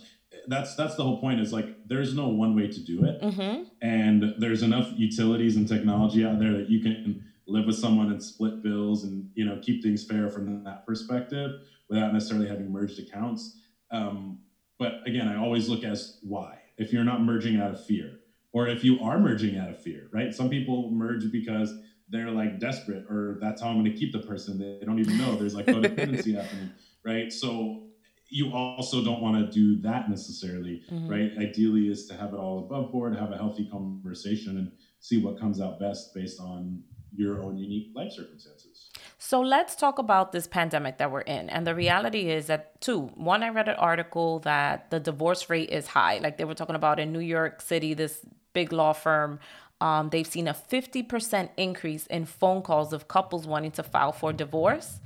That's 0.48 0.76
that's 0.76 0.96
the 0.96 1.04
whole 1.04 1.22
point. 1.22 1.40
Is 1.40 1.54
like 1.54 1.88
there's 1.88 2.14
no 2.14 2.28
one 2.28 2.56
way 2.56 2.68
to 2.68 2.80
do 2.80 3.06
it, 3.06 3.22
mm-hmm. 3.22 3.64
and 3.82 4.34
there's 4.38 4.64
enough 4.64 4.90
utilities 4.96 5.56
and 5.56 5.68
technology 5.68 6.26
out 6.26 6.40
there 6.40 6.52
that 6.54 6.70
you 6.70 6.82
can 6.82 7.24
live 7.48 7.66
with 7.66 7.76
someone 7.76 8.12
and 8.12 8.22
split 8.22 8.64
bills 8.64 9.04
and 9.04 9.30
you 9.36 9.46
know 9.46 9.60
keep 9.62 9.82
things 9.82 10.06
fair 10.06 10.30
from 10.30 10.64
that 10.64 10.86
perspective 10.86 11.52
without 11.90 12.14
necessarily 12.14 12.48
having 12.48 12.72
merged 12.72 13.00
accounts. 13.00 13.58
Um, 13.92 14.40
but 14.80 15.08
again, 15.08 15.28
I 15.28 15.38
always 15.38 15.70
look 15.70 15.84
as 15.84 16.20
why. 16.24 16.60
If 16.78 16.92
you're 16.92 17.04
not 17.04 17.22
merging 17.22 17.62
out 17.62 17.72
of 17.72 17.86
fear, 17.86 18.20
or 18.54 18.68
if 18.68 18.84
you 18.84 19.00
are 19.02 19.20
merging 19.20 19.58
out 19.58 19.70
of 19.70 19.82
fear, 19.82 20.08
right? 20.14 20.34
Some 20.34 20.50
people 20.50 20.90
merge 20.92 21.30
because 21.32 21.74
they're 22.10 22.32
like 22.32 22.60
desperate, 22.60 23.06
or 23.10 23.40
that's 23.42 23.62
how 23.62 23.70
I'm 23.70 23.80
going 23.80 23.92
to 23.92 23.98
keep 23.98 24.14
the 24.14 24.20
person. 24.20 24.60
They 24.60 24.86
don't 24.86 25.00
even 25.00 25.18
know 25.18 25.36
there's 25.36 25.56
like 25.56 25.66
codependency 25.66 26.36
happening, 26.42 26.72
right? 27.04 27.34
So 27.34 27.88
you 28.30 28.52
also 28.54 29.04
don't 29.04 29.22
want 29.22 29.36
to 29.38 29.52
do 29.52 29.82
that 29.82 30.10
necessarily, 30.10 30.84
mm-hmm. 30.92 31.08
right? 31.08 31.32
Ideally, 31.38 31.88
is 31.88 32.08
to 32.08 32.16
have 32.16 32.34
it 32.34 32.38
all 32.38 32.60
above 32.60 32.92
board, 32.92 33.16
have 33.18 33.32
a 33.32 33.38
healthy 33.38 33.68
conversation, 33.70 34.58
and 34.58 34.72
see 35.00 35.18
what 35.18 35.40
comes 35.40 35.60
out 35.60 35.80
best 35.80 36.14
based 36.14 36.40
on 36.40 36.84
your 37.16 37.44
own 37.44 37.58
unique 37.58 37.92
life 37.96 38.12
circumstances. 38.12 38.90
So 39.20 39.42
let's 39.42 39.76
talk 39.76 40.00
about 40.00 40.32
this 40.32 40.48
pandemic 40.48 40.98
that 40.98 41.12
we're 41.12 41.22
in. 41.22 41.50
And 41.50 41.66
the 41.66 41.76
reality 41.76 42.30
is 42.30 42.48
that, 42.48 42.82
two, 42.82 43.02
one, 43.16 43.44
I 43.44 43.50
read 43.50 43.70
an 43.70 43.76
article 43.76 44.40
that 44.40 44.90
the 44.90 45.00
divorce 45.00 45.50
rate 45.50 45.70
is 45.70 45.88
high. 45.88 46.18
Like 46.18 46.38
they 46.38 46.44
were 46.44 46.56
talking 46.56 46.76
about 46.76 47.00
in 47.00 47.14
New 47.14 47.20
York 47.20 47.62
City, 47.62 47.94
this 47.94 48.26
big 48.54 48.72
law 48.72 48.94
firm, 48.94 49.40
um, 49.82 50.10
they've 50.10 50.28
seen 50.28 50.48
a 50.48 50.54
50% 50.54 51.50
increase 51.58 52.08
in 52.08 52.26
phone 52.26 52.62
calls 52.62 52.94
of 52.94 53.08
couples 53.08 53.46
wanting 53.46 53.72
to 53.72 53.84
file 53.84 54.12
for 54.12 54.32
divorce. 54.32 55.00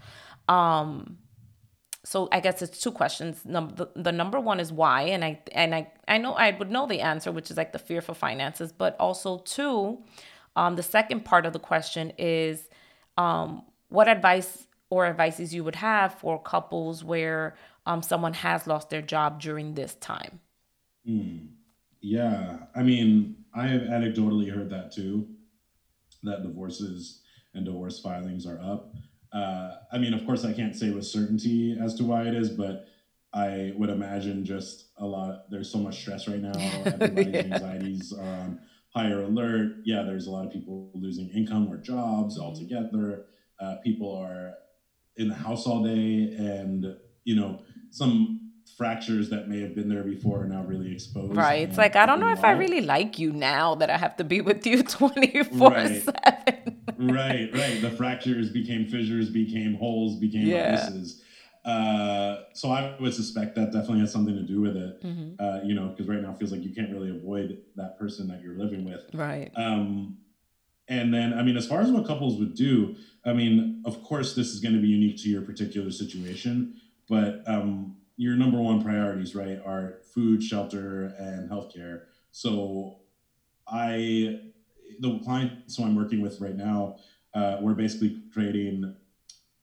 Um, 0.47 1.17
so 2.03 2.29
I 2.31 2.39
guess 2.39 2.61
it's 2.61 2.79
two 2.79 2.91
questions. 2.91 3.43
Number 3.43 3.75
the, 3.75 4.01
the 4.01 4.11
number 4.11 4.39
one 4.39 4.61
is 4.61 4.71
why, 4.71 5.01
and 5.01 5.25
I 5.25 5.41
and 5.51 5.75
I 5.75 5.91
I 6.07 6.17
know 6.19 6.33
I 6.33 6.51
would 6.51 6.71
know 6.71 6.87
the 6.87 7.01
answer, 7.01 7.33
which 7.33 7.51
is 7.51 7.57
like 7.57 7.73
the 7.73 7.79
fear 7.79 8.01
for 8.01 8.13
finances, 8.13 8.71
but 8.71 8.95
also 8.97 9.39
two, 9.39 10.03
um, 10.55 10.77
the 10.77 10.83
second 10.83 11.25
part 11.25 11.45
of 11.45 11.51
the 11.51 11.59
question 11.59 12.13
is, 12.17 12.69
um, 13.17 13.63
what 13.89 14.07
advice 14.07 14.67
or 14.89 15.05
advices 15.05 15.53
you 15.53 15.65
would 15.65 15.75
have 15.75 16.13
for 16.13 16.41
couples 16.41 17.03
where 17.03 17.55
um, 17.85 18.01
someone 18.01 18.33
has 18.33 18.67
lost 18.67 18.89
their 18.89 19.01
job 19.01 19.41
during 19.41 19.73
this 19.73 19.95
time. 19.95 20.39
Mm. 21.05 21.47
Yeah, 22.01 22.59
I 22.75 22.83
mean, 22.83 23.35
I 23.53 23.67
have 23.67 23.81
anecdotally 23.81 24.53
heard 24.53 24.69
that 24.69 24.91
too, 24.91 25.27
that 26.23 26.43
divorces 26.43 27.21
and 27.53 27.65
divorce 27.65 27.99
filings 27.99 28.45
are 28.45 28.59
up. 28.59 28.93
Uh, 29.33 29.75
I 29.91 29.97
mean, 29.97 30.13
of 30.13 30.25
course, 30.25 30.45
I 30.45 30.53
can't 30.53 30.75
say 30.75 30.91
with 30.91 31.05
certainty 31.05 31.77
as 31.81 31.95
to 31.95 32.03
why 32.03 32.23
it 32.23 32.35
is, 32.35 32.49
but 32.49 32.87
I 33.33 33.73
would 33.75 33.89
imagine 33.89 34.45
just 34.45 34.85
a 34.97 35.05
lot. 35.05 35.49
There's 35.49 35.69
so 35.69 35.79
much 35.79 35.99
stress 35.99 36.27
right 36.27 36.41
now. 36.41 36.51
Everybody's 36.85 37.33
yeah. 37.33 37.39
anxieties 37.41 38.13
are 38.13 38.23
on 38.23 38.59
higher 38.89 39.21
alert. 39.21 39.77
Yeah, 39.83 40.03
there's 40.03 40.27
a 40.27 40.31
lot 40.31 40.45
of 40.45 40.51
people 40.51 40.91
losing 40.93 41.29
income 41.29 41.71
or 41.71 41.77
jobs 41.77 42.35
mm-hmm. 42.35 42.45
altogether. 42.45 43.25
Uh, 43.59 43.75
people 43.83 44.15
are 44.15 44.53
in 45.17 45.27
the 45.27 45.35
house 45.35 45.65
all 45.65 45.83
day, 45.83 46.35
and 46.37 46.95
you 47.25 47.35
know, 47.35 47.61
some 47.89 48.46
fractures 48.77 49.31
that 49.31 49.49
may 49.49 49.59
have 49.59 49.73
been 49.73 49.89
there 49.89 50.03
before 50.03 50.43
are 50.43 50.47
now 50.47 50.63
really 50.63 50.93
exposed. 50.93 51.35
Right. 51.35 51.67
It's 51.67 51.79
like 51.79 51.95
I 51.95 52.05
don't 52.05 52.19
know 52.19 52.31
if 52.31 52.43
I 52.43 52.51
really 52.51 52.81
like 52.81 53.17
you 53.17 53.33
now 53.33 53.73
that 53.75 53.89
I 53.89 53.97
have 53.97 54.15
to 54.17 54.23
be 54.23 54.39
with 54.39 54.65
you 54.67 54.83
24 54.97 55.71
right. 55.71 56.03
7. 56.03 56.15
right, 56.99 57.49
right. 57.53 57.81
The 57.81 57.91
fractures 57.97 58.51
became 58.51 58.85
fissures, 58.85 59.31
became 59.31 59.73
holes, 59.73 60.19
became 60.19 60.45
yeah. 60.45 60.89
Uh, 61.65 62.43
so 62.53 62.71
I 62.71 62.95
would 63.01 63.13
suspect 63.13 63.55
that 63.55 63.73
definitely 63.73 63.99
has 63.99 64.11
something 64.13 64.35
to 64.35 64.43
do 64.43 64.61
with 64.61 64.77
it. 64.77 65.03
Mm-hmm. 65.03 65.43
Uh, 65.43 65.59
you 65.65 65.73
know, 65.73 65.87
because 65.87 66.07
right 66.07 66.21
now 66.21 66.31
it 66.31 66.39
feels 66.39 66.51
like 66.51 66.63
you 66.63 66.73
can't 66.73 66.91
really 66.93 67.09
avoid 67.09 67.57
that 67.75 67.99
person 67.99 68.27
that 68.29 68.41
you're 68.41 68.57
living 68.57 68.85
with. 68.85 69.01
Right. 69.13 69.51
Um, 69.57 70.19
and 70.87 71.13
then, 71.13 71.33
I 71.33 71.43
mean, 71.43 71.57
as 71.57 71.67
far 71.67 71.81
as 71.81 71.91
what 71.91 72.07
couples 72.07 72.39
would 72.39 72.55
do, 72.55 72.95
I 73.25 73.33
mean, 73.33 73.81
of 73.85 74.01
course, 74.03 74.33
this 74.35 74.47
is 74.53 74.61
going 74.61 74.75
to 74.75 74.81
be 74.81 74.87
unique 74.87 75.17
to 75.23 75.29
your 75.29 75.41
particular 75.41 75.91
situation, 75.91 76.75
but 77.09 77.43
um, 77.47 77.96
your 78.17 78.35
number 78.35 78.59
one 78.59 78.83
priorities, 78.83 79.35
right, 79.35 79.59
are 79.65 79.99
food, 80.13 80.43
shelter, 80.43 81.13
and 81.19 81.49
healthcare. 81.49 82.01
So, 82.31 82.97
I, 83.67 84.39
the 84.99 85.19
clients 85.23 85.77
who 85.77 85.83
I'm 85.83 85.95
working 85.95 86.21
with 86.21 86.41
right 86.41 86.55
now, 86.55 86.97
uh, 87.33 87.57
we're 87.61 87.73
basically 87.73 88.21
creating 88.33 88.95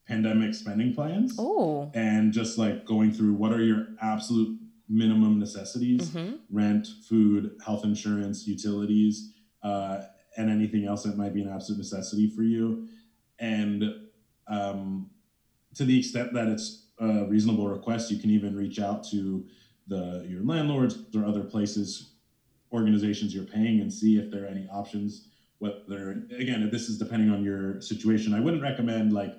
pandemic 0.07 0.55
spending 0.55 0.95
plans. 0.95 1.39
Ooh. 1.39 1.91
And 1.95 2.33
just 2.33 2.59
like 2.59 2.85
going 2.85 3.13
through 3.13 3.35
what 3.35 3.53
are 3.53 3.63
your 3.63 3.89
absolute 4.01 4.59
minimum 4.89 5.39
necessities 5.39 6.11
mm-hmm. 6.11 6.37
rent, 6.51 6.87
food, 7.09 7.57
health 7.65 7.85
insurance, 7.85 8.47
utilities, 8.47 9.33
uh, 9.63 10.03
and 10.37 10.51
anything 10.51 10.85
else 10.85 11.05
that 11.05 11.17
might 11.17 11.33
be 11.33 11.43
an 11.43 11.49
absolute 11.49 11.79
necessity 11.79 12.29
for 12.29 12.43
you. 12.43 12.87
And 13.39 13.85
um, 14.47 15.11
to 15.75 15.85
the 15.85 15.99
extent 15.99 16.35
that 16.35 16.49
it's 16.49 16.84
a 16.99 17.25
reasonable 17.27 17.69
request, 17.69 18.11
you 18.11 18.19
can 18.19 18.31
even 18.31 18.57
reach 18.57 18.79
out 18.79 19.05
to 19.11 19.45
the 19.87 20.27
your 20.29 20.43
landlords 20.43 20.99
or 21.15 21.25
other 21.25 21.45
places, 21.45 22.15
organizations 22.73 23.35
you're 23.35 23.45
paying, 23.45 23.81
and 23.81 23.93
see 23.93 24.17
if 24.17 24.31
there 24.31 24.45
are 24.45 24.49
any 24.49 24.69
options. 24.73 25.29
Whether 25.59 26.27
again, 26.39 26.69
this 26.71 26.89
is 26.89 26.99
depending 26.99 27.31
on 27.31 27.43
your 27.43 27.81
situation. 27.81 28.35
I 28.35 28.41
wouldn't 28.41 28.63
recommend 28.63 29.13
like 29.13 29.35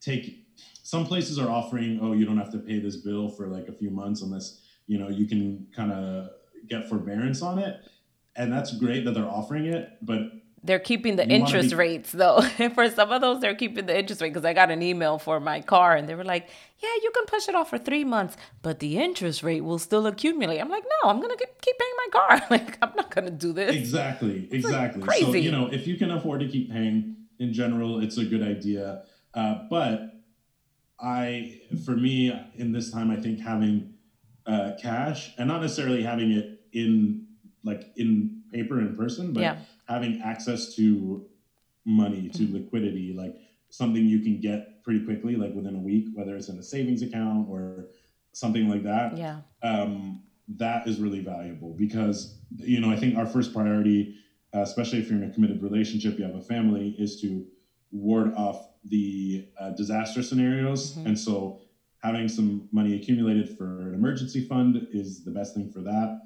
take. 0.00 0.44
Some 0.82 1.04
places 1.04 1.38
are 1.38 1.50
offering, 1.50 2.00
oh, 2.02 2.12
you 2.12 2.24
don't 2.24 2.38
have 2.38 2.50
to 2.52 2.58
pay 2.58 2.80
this 2.80 2.96
bill 2.96 3.28
for 3.28 3.46
like 3.46 3.68
a 3.68 3.72
few 3.72 3.90
months 3.90 4.22
unless 4.22 4.62
you 4.86 4.98
know 4.98 5.08
you 5.08 5.26
can 5.26 5.66
kind 5.74 5.92
of 5.92 6.30
get 6.68 6.88
forbearance 6.88 7.42
on 7.42 7.58
it, 7.58 7.76
and 8.36 8.52
that's 8.52 8.76
great 8.76 9.04
that 9.04 9.12
they're 9.12 9.28
offering 9.28 9.66
it. 9.66 9.98
But 10.02 10.20
they're 10.64 10.78
keeping 10.78 11.16
the 11.16 11.24
you 11.24 11.36
interest 11.36 11.70
be- 11.70 11.76
rates 11.76 12.12
though. 12.12 12.40
for 12.74 12.90
some 12.90 13.12
of 13.12 13.20
those, 13.20 13.40
they're 13.40 13.54
keeping 13.54 13.86
the 13.86 13.98
interest 13.98 14.20
rate 14.20 14.30
because 14.30 14.44
I 14.44 14.52
got 14.52 14.70
an 14.70 14.82
email 14.82 15.18
for 15.18 15.40
my 15.40 15.60
car 15.60 15.94
and 15.94 16.08
they 16.08 16.14
were 16.14 16.24
like, 16.24 16.48
"Yeah, 16.82 16.88
you 17.02 17.10
can 17.14 17.26
push 17.26 17.48
it 17.48 17.54
off 17.54 17.70
for 17.70 17.78
three 17.78 18.04
months, 18.04 18.36
but 18.62 18.80
the 18.80 18.98
interest 18.98 19.42
rate 19.42 19.62
will 19.62 19.78
still 19.78 20.06
accumulate." 20.06 20.58
I'm 20.58 20.68
like, 20.68 20.84
"No, 20.84 21.10
I'm 21.10 21.20
gonna 21.20 21.36
keep 21.36 21.78
paying 21.78 21.92
my 21.96 22.08
car. 22.12 22.46
like, 22.50 22.78
I'm 22.82 22.92
not 22.96 23.14
gonna 23.14 23.30
do 23.30 23.52
this." 23.52 23.74
Exactly, 23.74 24.48
exactly. 24.50 25.00
Like 25.00 25.08
crazy. 25.08 25.24
So 25.24 25.38
you 25.38 25.52
know, 25.52 25.68
if 25.70 25.86
you 25.86 25.96
can 25.96 26.10
afford 26.10 26.40
to 26.40 26.48
keep 26.48 26.70
paying, 26.70 27.16
in 27.38 27.52
general, 27.52 28.00
it's 28.00 28.18
a 28.18 28.24
good 28.24 28.42
idea. 28.42 29.04
Uh, 29.34 29.66
but 29.70 30.14
I, 31.00 31.60
for 31.84 31.92
me, 31.92 32.32
in 32.56 32.72
this 32.72 32.90
time, 32.90 33.10
I 33.10 33.16
think 33.16 33.40
having 33.40 33.94
uh, 34.46 34.72
cash 34.80 35.34
and 35.38 35.46
not 35.46 35.60
necessarily 35.60 36.02
having 36.02 36.32
it 36.32 36.60
in 36.72 37.26
like 37.62 37.92
in 37.96 38.42
paper 38.52 38.80
in 38.80 38.96
person, 38.96 39.32
but 39.32 39.42
yeah 39.42 39.58
having 39.88 40.20
access 40.20 40.74
to 40.76 41.26
money, 41.84 42.28
to 42.28 42.52
liquidity, 42.52 43.14
like 43.14 43.34
something 43.70 44.04
you 44.04 44.20
can 44.20 44.40
get 44.40 44.82
pretty 44.84 45.04
quickly, 45.04 45.34
like 45.34 45.54
within 45.54 45.74
a 45.74 45.78
week, 45.78 46.06
whether 46.14 46.36
it's 46.36 46.48
in 46.48 46.58
a 46.58 46.62
savings 46.62 47.02
account 47.02 47.48
or 47.48 47.86
something 48.32 48.68
like 48.68 48.82
that. 48.82 49.16
Yeah. 49.16 49.40
Um, 49.62 50.22
that 50.56 50.86
is 50.86 50.98
really 50.98 51.20
valuable 51.20 51.74
because, 51.74 52.38
you 52.56 52.80
know, 52.80 52.90
I 52.90 52.96
think 52.96 53.16
our 53.16 53.26
first 53.26 53.52
priority, 53.52 54.14
uh, 54.54 54.60
especially 54.60 54.98
if 54.98 55.10
you're 55.10 55.22
in 55.22 55.28
a 55.28 55.32
committed 55.32 55.62
relationship, 55.62 56.18
you 56.18 56.24
have 56.24 56.34
a 56.34 56.40
family, 56.40 56.94
is 56.98 57.20
to 57.22 57.46
ward 57.90 58.34
off 58.34 58.68
the 58.84 59.46
uh, 59.58 59.70
disaster 59.70 60.22
scenarios. 60.22 60.92
Mm-hmm. 60.92 61.08
And 61.08 61.18
so 61.18 61.60
having 62.02 62.28
some 62.28 62.68
money 62.72 62.94
accumulated 62.96 63.56
for 63.56 63.88
an 63.88 63.94
emergency 63.94 64.46
fund 64.46 64.86
is 64.92 65.24
the 65.24 65.30
best 65.30 65.54
thing 65.54 65.70
for 65.70 65.80
that. 65.80 66.20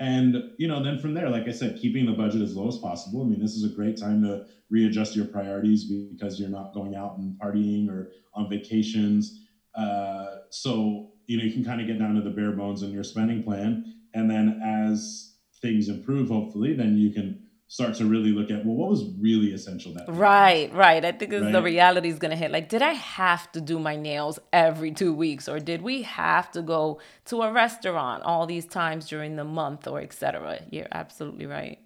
And 0.00 0.40
you 0.58 0.66
know, 0.66 0.80
then 0.80 0.96
from 0.96 1.14
there, 1.14 1.28
like 1.30 1.46
I 1.46 1.52
said, 1.52 1.76
keeping 1.76 2.06
the 2.06 2.14
budget 2.14 2.42
as 2.42 2.54
low 2.56 2.66
as 2.66 2.78
possible. 2.78 3.20
I 3.20 3.24
mean, 3.24 3.38
this 3.38 3.54
is 3.54 3.64
a 3.64 3.68
great 3.68 3.96
time 3.96 4.22
to 4.22 4.38
readjust 4.70 5.14
your 5.14 5.26
priorities 5.26 5.84
because 5.84 6.38
you're 6.38 6.48
not 6.48 6.72
going 6.72 6.94
out 6.94 7.12
and 7.16 7.34
partying 7.42 7.88
or 7.88 8.06
on 8.34 8.48
vacations. 8.48 9.32
Uh, 9.74 10.36
so 10.50 11.00
you 11.26 11.36
know, 11.36 11.42
you 11.44 11.50
can 11.50 11.62
kind 11.62 11.80
of 11.80 11.86
get 11.86 11.98
down 11.98 12.14
to 12.14 12.22
the 12.22 12.30
bare 12.30 12.52
bones 12.52 12.82
in 12.82 12.90
your 12.90 13.04
spending 13.04 13.40
plan, 13.40 13.78
and 14.14 14.28
then 14.28 14.50
as 14.62 15.28
things 15.62 15.88
improve, 15.88 16.28
hopefully, 16.28 16.72
then 16.72 16.96
you 16.96 17.10
can 17.10 17.34
start 17.70 17.94
to 17.94 18.04
really 18.04 18.32
look 18.32 18.50
at 18.50 18.66
well 18.66 18.74
what 18.74 18.90
was 18.90 19.04
really 19.20 19.52
essential 19.52 19.94
that 19.94 20.04
right 20.08 20.74
right. 20.74 21.04
I 21.04 21.12
think 21.12 21.32
right? 21.32 21.52
the 21.52 21.62
reality 21.62 22.08
is 22.08 22.18
going 22.18 22.32
to 22.32 22.36
hit. 22.36 22.50
Like 22.50 22.68
did 22.68 22.82
i 22.82 22.94
have 22.94 23.50
to 23.52 23.60
do 23.60 23.78
my 23.78 23.94
nails 23.94 24.40
every 24.52 24.90
two 24.90 25.14
weeks 25.14 25.48
or 25.48 25.60
did 25.60 25.80
we 25.80 26.02
have 26.02 26.50
to 26.50 26.62
go 26.62 27.00
to 27.26 27.42
a 27.42 27.52
restaurant 27.52 28.24
all 28.24 28.44
these 28.44 28.66
times 28.66 29.08
during 29.08 29.36
the 29.36 29.44
month 29.44 29.86
or 29.86 30.00
etc 30.00 30.60
you're 30.70 30.88
absolutely 30.90 31.46
right. 31.46 31.78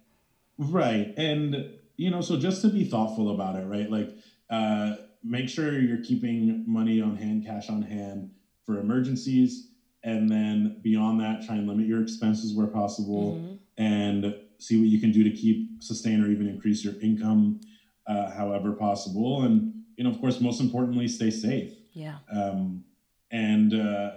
Right 0.57 1.13
and 1.17 1.69
you 1.97 2.09
know 2.09 2.21
so 2.21 2.35
just 2.35 2.63
to 2.63 2.69
be 2.69 2.85
thoughtful 2.85 3.35
about 3.35 3.55
it 3.55 3.65
right? 3.67 3.89
Like 3.89 4.09
uh 4.49 4.95
make 5.23 5.49
sure 5.49 5.79
you're 5.79 6.03
keeping 6.03 6.63
money 6.67 6.99
on 6.99 7.15
hand 7.15 7.45
cash 7.45 7.69
on 7.69 7.83
hand 7.83 8.31
for 8.65 8.79
emergencies 8.79 9.67
and 10.03 10.31
then 10.31 10.79
beyond 10.81 11.21
that 11.21 11.45
try 11.45 11.57
and 11.57 11.67
limit 11.67 11.85
your 11.85 12.01
expenses 12.01 12.55
where 12.55 12.67
possible. 12.67 13.35
Mm-hmm. 13.35 13.55
and 13.77 14.35
see 14.65 14.79
what 14.79 14.87
you 14.87 14.99
can 14.99 15.11
do 15.11 15.23
to 15.23 15.31
keep 15.31 15.81
sustain 15.81 16.23
or 16.23 16.29
even 16.29 16.47
increase 16.47 16.83
your 16.83 16.99
income 17.01 17.61
uh, 18.07 18.31
however 18.31 18.73
possible. 18.73 19.43
And 19.43 19.73
you 19.97 20.03
know 20.03 20.09
of 20.09 20.19
course 20.19 20.41
most 20.41 20.61
importantly 20.61 21.07
stay 21.07 21.31
safe. 21.31 21.73
Yeah. 21.93 22.17
Um, 22.31 22.83
and 23.31 23.73
uh, 23.73 24.11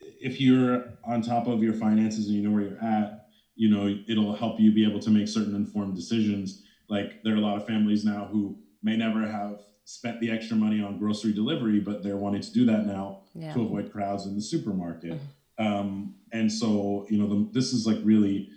if 0.00 0.40
you're 0.40 0.84
on 1.04 1.22
top 1.22 1.46
of 1.46 1.62
your 1.62 1.74
finances 1.74 2.26
and 2.26 2.36
you 2.36 2.42
know 2.42 2.50
where 2.50 2.62
you're 2.62 2.84
at 2.84 3.28
you 3.56 3.68
know 3.68 3.98
it'll 4.08 4.34
help 4.34 4.60
you 4.60 4.72
be 4.72 4.88
able 4.88 5.00
to 5.00 5.10
make 5.10 5.28
certain 5.28 5.54
informed 5.54 5.94
decisions. 5.96 6.62
Like 6.88 7.22
there 7.22 7.34
are 7.34 7.36
a 7.36 7.40
lot 7.40 7.56
of 7.56 7.66
families 7.66 8.04
now 8.04 8.28
who 8.30 8.58
may 8.82 8.96
never 8.96 9.26
have 9.26 9.60
spent 9.84 10.20
the 10.20 10.30
extra 10.30 10.56
money 10.56 10.82
on 10.82 10.98
grocery 10.98 11.32
delivery 11.32 11.80
but 11.80 12.02
they're 12.02 12.18
wanting 12.18 12.42
to 12.42 12.52
do 12.52 12.66
that 12.66 12.86
now 12.86 13.22
yeah. 13.34 13.52
to 13.54 13.62
avoid 13.62 13.90
crowds 13.90 14.26
in 14.26 14.34
the 14.34 14.42
supermarket. 14.42 15.14
Mm-hmm. 15.14 15.66
um, 15.66 16.14
and 16.32 16.52
so 16.52 17.06
you 17.08 17.18
know 17.18 17.28
the, 17.28 17.48
this 17.52 17.72
is 17.72 17.86
like 17.86 17.98
really 18.04 18.50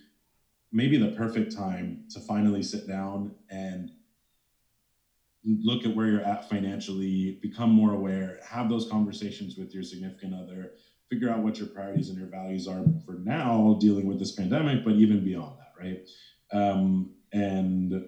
maybe 0.72 0.98
the 0.98 1.12
perfect 1.18 1.56
time 1.56 2.06
to 2.10 2.20
finally 2.20 2.64
sit 2.64 2.88
down 2.88 3.36
and 3.50 3.92
look 5.44 5.86
at 5.86 5.96
where 5.96 6.08
you're 6.08 6.22
at 6.22 6.48
financially, 6.50 7.40
become 7.42 7.70
more 7.72 7.94
aware, 7.94 8.40
have 8.48 8.70
those 8.70 8.88
conversations 8.90 9.58
with 9.58 9.74
your 9.74 9.84
significant 9.84 10.34
other, 10.34 10.74
figure 11.10 11.30
out 11.30 11.40
what 11.40 11.58
your 11.58 11.68
priorities 11.68 12.10
and 12.10 12.18
your 12.18 12.28
values 12.28 12.68
are 12.68 12.84
for 13.06 13.14
now 13.24 13.78
dealing 13.82 14.06
with 14.08 14.20
this 14.20 14.32
pandemic, 14.32 14.86
but 14.86 14.94
even 14.94 15.24
beyond 15.24 15.58
that, 15.60 15.74
right? 15.80 16.08
Um, 16.54 17.12
and 17.34 18.06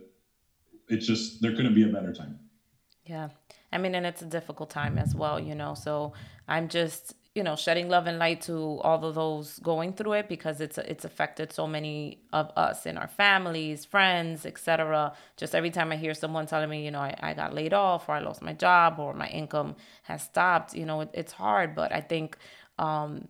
it's 0.88 1.08
just, 1.08 1.41
there 1.41 1.56
couldn't 1.56 1.76
be 1.76 1.89
a 1.89 1.91
better 1.91 2.13
time. 2.13 2.39
Yeah. 3.06 3.30
I 3.71 3.80
mean, 3.80 3.95
and 3.95 4.06
it's 4.06 4.21
a 4.21 4.26
difficult 4.26 4.69
time 4.69 4.97
as 4.97 5.15
well, 5.15 5.39
you 5.39 5.56
know. 5.56 5.73
So 5.73 6.13
I'm 6.47 6.69
just, 6.69 7.15
you 7.36 7.43
know 7.43 7.56
shedding 7.56 7.89
love 7.89 8.06
and 8.06 8.19
light 8.19 8.41
to 8.41 8.80
all 8.82 9.04
of 9.04 9.15
those 9.15 9.58
going 9.60 9.93
through 9.93 10.13
it 10.13 10.30
because 10.30 10.62
it's 10.62 10.78
it's 10.78 11.04
affected 11.04 11.52
so 11.52 11.65
many 11.65 12.19
of 12.32 12.52
us 12.56 12.86
in 12.86 12.98
our 12.98 13.08
families 13.08 13.86
friends 13.86 14.46
etc 14.46 15.13
just 15.36 15.56
every 15.56 15.72
time 15.72 15.91
i 15.91 15.96
hear 15.96 16.13
someone 16.13 16.46
telling 16.46 16.69
me 16.69 16.86
you 16.86 16.91
know 16.91 17.00
I, 17.00 17.15
I 17.22 17.34
got 17.34 17.54
laid 17.54 17.74
off 17.74 18.08
or 18.08 18.12
i 18.12 18.19
lost 18.19 18.41
my 18.43 18.54
job 18.54 19.00
or 19.00 19.13
my 19.13 19.28
income 19.30 19.76
has 20.04 20.22
stopped 20.22 20.76
you 20.76 20.86
know 20.86 21.02
it, 21.02 21.10
it's 21.13 21.32
hard. 21.34 21.74
But 21.76 21.91
i 21.91 22.02
think 22.02 22.38
um, 22.78 23.28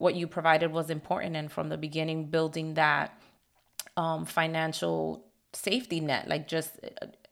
what 0.00 0.14
you 0.14 0.26
provided 0.26 0.72
was 0.72 0.90
important. 0.90 1.36
And 1.36 1.52
from 1.52 1.68
the 1.68 1.76
beginning 1.76 2.26
building 2.30 2.74
that 2.74 3.20
um, 3.96 4.24
financial 4.24 5.26
safety 5.52 5.98
net 5.98 6.28
like 6.28 6.46
just 6.46 6.78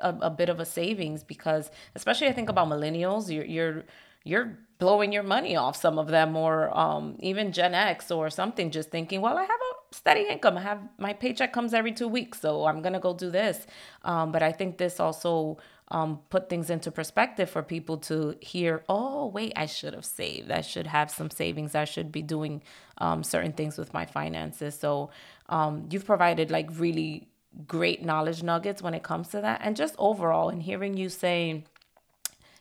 a, 0.00 0.08
a, 0.22 0.28
bit 0.28 0.48
of 0.48 0.58
a 0.58 0.64
savings 0.64 1.22
because 1.22 1.70
especially 1.94 2.26
i 2.26 2.32
think 2.32 2.48
about 2.48 2.66
millennials 2.66 3.32
you're 3.32 3.44
you're 3.44 3.84
you're 4.24 4.58
blowing 4.78 5.12
your 5.12 5.22
money 5.22 5.56
off 5.56 5.76
some 5.76 5.98
of 5.98 6.08
them 6.08 6.36
or 6.36 6.76
um, 6.78 7.16
even 7.20 7.52
gen 7.52 7.74
x 7.74 8.10
or 8.10 8.30
something 8.30 8.70
just 8.70 8.90
thinking 8.90 9.20
well 9.20 9.36
i 9.36 9.42
have 9.42 9.50
a 9.50 9.78
steady 9.90 10.26
income. 10.28 10.58
I 10.58 10.62
have 10.62 10.80
my 10.98 11.14
paycheck 11.14 11.52
comes 11.52 11.72
every 11.72 11.92
two 11.92 12.08
weeks 12.08 12.40
so 12.40 12.66
i'm 12.66 12.82
gonna 12.82 13.00
go 13.00 13.14
do 13.14 13.30
this. 13.30 13.66
Um, 14.02 14.32
but 14.32 14.42
i 14.42 14.52
think 14.52 14.78
this 14.78 15.00
also 15.00 15.58
um, 15.90 16.20
put 16.28 16.50
things 16.50 16.68
into 16.68 16.90
perspective 16.90 17.48
for 17.48 17.62
people 17.62 17.96
to 17.98 18.36
hear 18.40 18.84
oh 18.88 19.26
wait 19.28 19.52
i 19.56 19.66
should 19.66 19.94
have 19.94 20.04
saved. 20.04 20.50
I 20.50 20.60
should 20.60 20.86
have 20.86 21.10
some 21.10 21.30
savings. 21.30 21.74
I 21.74 21.84
should 21.84 22.12
be 22.12 22.22
doing 22.22 22.62
um, 22.98 23.24
certain 23.24 23.52
things 23.52 23.78
with 23.78 23.94
my 23.94 24.04
finances. 24.04 24.78
So 24.78 25.10
um, 25.48 25.88
you've 25.90 26.04
provided 26.04 26.50
like 26.50 26.68
really 26.74 27.28
great 27.66 28.04
knowledge 28.04 28.42
nuggets 28.42 28.82
when 28.82 28.94
it 28.94 29.02
comes 29.02 29.28
to 29.28 29.40
that. 29.40 29.60
And 29.64 29.76
just 29.76 29.94
overall 29.98 30.50
and 30.50 30.62
hearing 30.62 30.96
you 30.96 31.08
say 31.08 31.64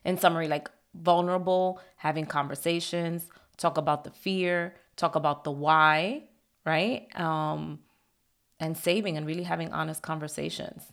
in 0.05 0.17
summary 0.17 0.47
like 0.47 0.69
vulnerable, 1.01 1.79
having 1.95 2.25
conversations, 2.25 3.27
talk 3.57 3.77
about 3.77 4.03
the 4.03 4.11
fear, 4.11 4.75
talk 4.95 5.15
about 5.15 5.43
the 5.43 5.51
why, 5.51 6.23
right? 6.65 7.07
Um, 7.19 7.79
and 8.59 8.77
saving 8.77 9.17
and 9.17 9.25
really 9.25 9.43
having 9.43 9.71
honest 9.71 10.01
conversations. 10.01 10.91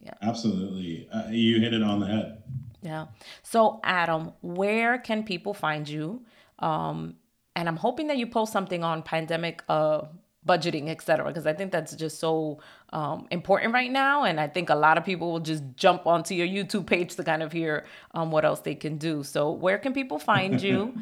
Yeah. 0.00 0.14
Absolutely. 0.20 1.08
Uh, 1.12 1.28
you 1.30 1.60
hit 1.60 1.74
it 1.74 1.82
on 1.82 2.00
the 2.00 2.06
head. 2.06 2.42
Yeah. 2.82 3.06
So, 3.42 3.80
Adam, 3.84 4.32
where 4.40 4.98
can 4.98 5.22
people 5.22 5.54
find 5.54 5.88
you? 5.88 6.24
Um, 6.58 7.16
and 7.54 7.68
I'm 7.68 7.76
hoping 7.76 8.08
that 8.08 8.18
you 8.18 8.26
post 8.26 8.52
something 8.52 8.82
on 8.82 9.02
pandemic 9.02 9.62
uh, 9.68 10.02
budgeting, 10.46 10.88
etc. 10.88 11.26
Because 11.26 11.46
I 11.46 11.52
think 11.52 11.72
that's 11.72 11.94
just 11.94 12.18
so 12.18 12.58
um, 12.92 13.26
important 13.30 13.72
right 13.72 13.90
now, 13.90 14.24
and 14.24 14.40
I 14.40 14.48
think 14.48 14.70
a 14.70 14.74
lot 14.74 14.98
of 14.98 15.04
people 15.04 15.32
will 15.32 15.40
just 15.40 15.62
jump 15.76 16.06
onto 16.06 16.34
your 16.34 16.46
YouTube 16.46 16.86
page 16.86 17.14
to 17.16 17.24
kind 17.24 17.42
of 17.42 17.52
hear 17.52 17.84
um, 18.12 18.30
what 18.30 18.44
else 18.44 18.60
they 18.60 18.74
can 18.74 18.98
do. 18.98 19.22
So, 19.22 19.50
where 19.50 19.78
can 19.78 19.92
people 19.92 20.18
find 20.18 20.60
you? 20.60 20.94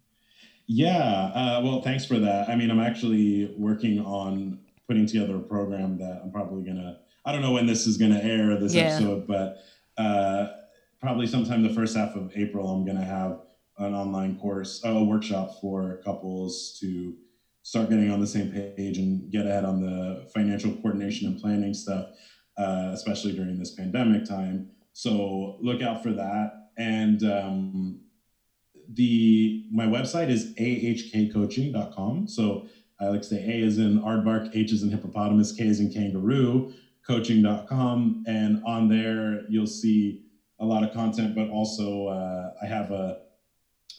yeah, 0.66 1.30
uh, 1.34 1.60
well, 1.62 1.82
thanks 1.82 2.04
for 2.04 2.18
that. 2.18 2.48
I 2.48 2.56
mean, 2.56 2.70
I'm 2.70 2.80
actually 2.80 3.54
working 3.56 4.00
on 4.00 4.60
putting 4.86 5.06
together 5.06 5.36
a 5.36 5.40
program 5.40 5.98
that 5.98 6.20
I'm 6.24 6.32
probably 6.32 6.64
gonna. 6.64 6.98
I 7.24 7.32
don't 7.32 7.42
know 7.42 7.52
when 7.52 7.66
this 7.66 7.86
is 7.86 7.96
gonna 7.96 8.20
air 8.20 8.58
this 8.58 8.74
yeah. 8.74 8.82
episode, 8.82 9.26
but 9.26 9.58
uh, 9.96 10.48
probably 11.00 11.26
sometime 11.26 11.62
the 11.62 11.72
first 11.72 11.96
half 11.96 12.16
of 12.16 12.32
April, 12.34 12.68
I'm 12.68 12.84
gonna 12.84 13.04
have 13.04 13.40
an 13.78 13.94
online 13.94 14.38
course, 14.38 14.80
a 14.84 15.02
workshop 15.02 15.60
for 15.60 16.00
couples 16.04 16.78
to 16.80 17.14
start 17.62 17.88
getting 17.90 18.10
on 18.10 18.20
the 18.20 18.26
same 18.26 18.50
page 18.50 18.98
and 18.98 19.30
get 19.30 19.46
ahead 19.46 19.64
on 19.64 19.80
the 19.80 20.28
financial 20.34 20.74
coordination 20.76 21.28
and 21.28 21.40
planning 21.40 21.74
stuff, 21.74 22.06
uh, 22.58 22.90
especially 22.92 23.32
during 23.32 23.58
this 23.58 23.74
pandemic 23.74 24.24
time. 24.24 24.68
So 24.92 25.56
look 25.60 25.80
out 25.80 26.02
for 26.02 26.12
that. 26.12 26.70
And 26.76 27.22
um, 27.24 28.00
the 28.88 29.64
my 29.70 29.86
website 29.86 30.28
is 30.28 30.54
ahkcoaching.com. 30.54 32.28
So 32.28 32.66
I 33.00 33.08
like 33.08 33.22
to 33.22 33.28
say 33.28 33.44
A 33.44 33.64
is 33.64 33.78
in 33.78 34.00
aardvark, 34.00 34.50
H 34.54 34.72
is 34.72 34.82
in 34.82 34.90
hippopotamus, 34.90 35.52
K 35.52 35.64
is 35.64 35.80
in 35.80 35.90
kangaroo, 35.90 36.72
coaching.com. 37.06 38.24
And 38.26 38.62
on 38.64 38.88
there, 38.88 39.42
you'll 39.48 39.66
see 39.66 40.22
a 40.58 40.64
lot 40.64 40.84
of 40.84 40.92
content, 40.92 41.34
but 41.34 41.48
also 41.48 42.06
uh, 42.06 42.52
I 42.62 42.66
have 42.66 42.90
a 42.90 43.18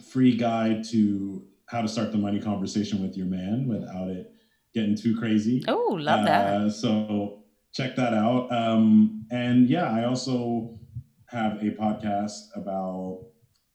free 0.03 0.35
guide 0.35 0.83
to 0.91 1.43
how 1.67 1.81
to 1.81 1.87
start 1.87 2.11
the 2.11 2.17
money 2.17 2.39
conversation 2.39 3.01
with 3.01 3.17
your 3.17 3.25
man 3.25 3.67
without 3.67 4.09
it 4.09 4.31
getting 4.73 4.95
too 4.95 5.17
crazy. 5.17 5.63
Oh, 5.67 5.97
love 5.99 6.21
uh, 6.21 6.25
that. 6.25 6.71
So 6.71 7.43
check 7.73 7.95
that 7.95 8.13
out. 8.13 8.51
Um, 8.51 9.25
and 9.31 9.69
yeah, 9.69 9.91
I 9.91 10.05
also 10.05 10.79
have 11.27 11.61
a 11.61 11.71
podcast 11.71 12.39
about 12.55 13.25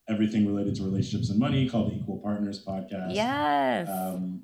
everything 0.09 0.47
related 0.47 0.75
to 0.77 0.83
relationships 0.85 1.31
and 1.31 1.39
money 1.39 1.69
called 1.69 1.91
the 1.91 1.97
Equal 1.97 2.19
Partners 2.19 2.65
Podcast. 2.65 3.15
Yes. 3.15 3.89
Um, 3.89 4.43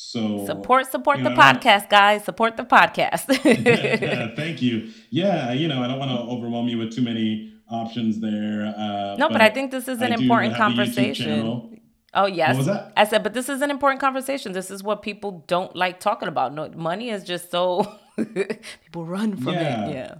so 0.00 0.46
support 0.46 0.90
support 0.90 1.18
the 1.24 1.30
know, 1.30 1.36
podcast, 1.36 1.90
guys. 1.90 2.24
Support 2.24 2.56
the 2.56 2.64
podcast. 2.64 3.26
yeah, 3.44 4.32
thank 4.36 4.62
you. 4.62 4.90
Yeah, 5.10 5.52
you 5.52 5.66
know, 5.66 5.82
I 5.82 5.88
don't 5.88 5.98
want 5.98 6.12
to 6.12 6.18
overwhelm 6.18 6.68
you 6.68 6.78
with 6.78 6.94
too 6.94 7.02
many 7.02 7.52
options 7.68 8.20
there. 8.20 8.72
Uh, 8.76 9.16
no, 9.18 9.28
but, 9.28 9.32
but, 9.32 9.40
I 9.40 9.50
think 9.50 9.72
this 9.72 9.88
is 9.88 10.00
an 10.00 10.12
important 10.12 10.56
conversation. 10.56 11.77
Oh 12.14 12.26
yes. 12.26 12.68
I 12.96 13.04
said, 13.04 13.22
but 13.22 13.34
this 13.34 13.48
is 13.48 13.60
an 13.60 13.70
important 13.70 14.00
conversation. 14.00 14.52
This 14.52 14.70
is 14.70 14.82
what 14.82 15.02
people 15.02 15.44
don't 15.46 15.74
like 15.76 16.00
talking 16.00 16.28
about. 16.28 16.54
No, 16.54 16.70
money 16.70 17.10
is 17.10 17.22
just 17.22 17.50
so 17.50 17.86
people 18.16 19.04
run 19.04 19.36
from 19.36 19.52
yeah, 19.54 19.86
it. 19.86 19.92
Yeah. 19.92 20.14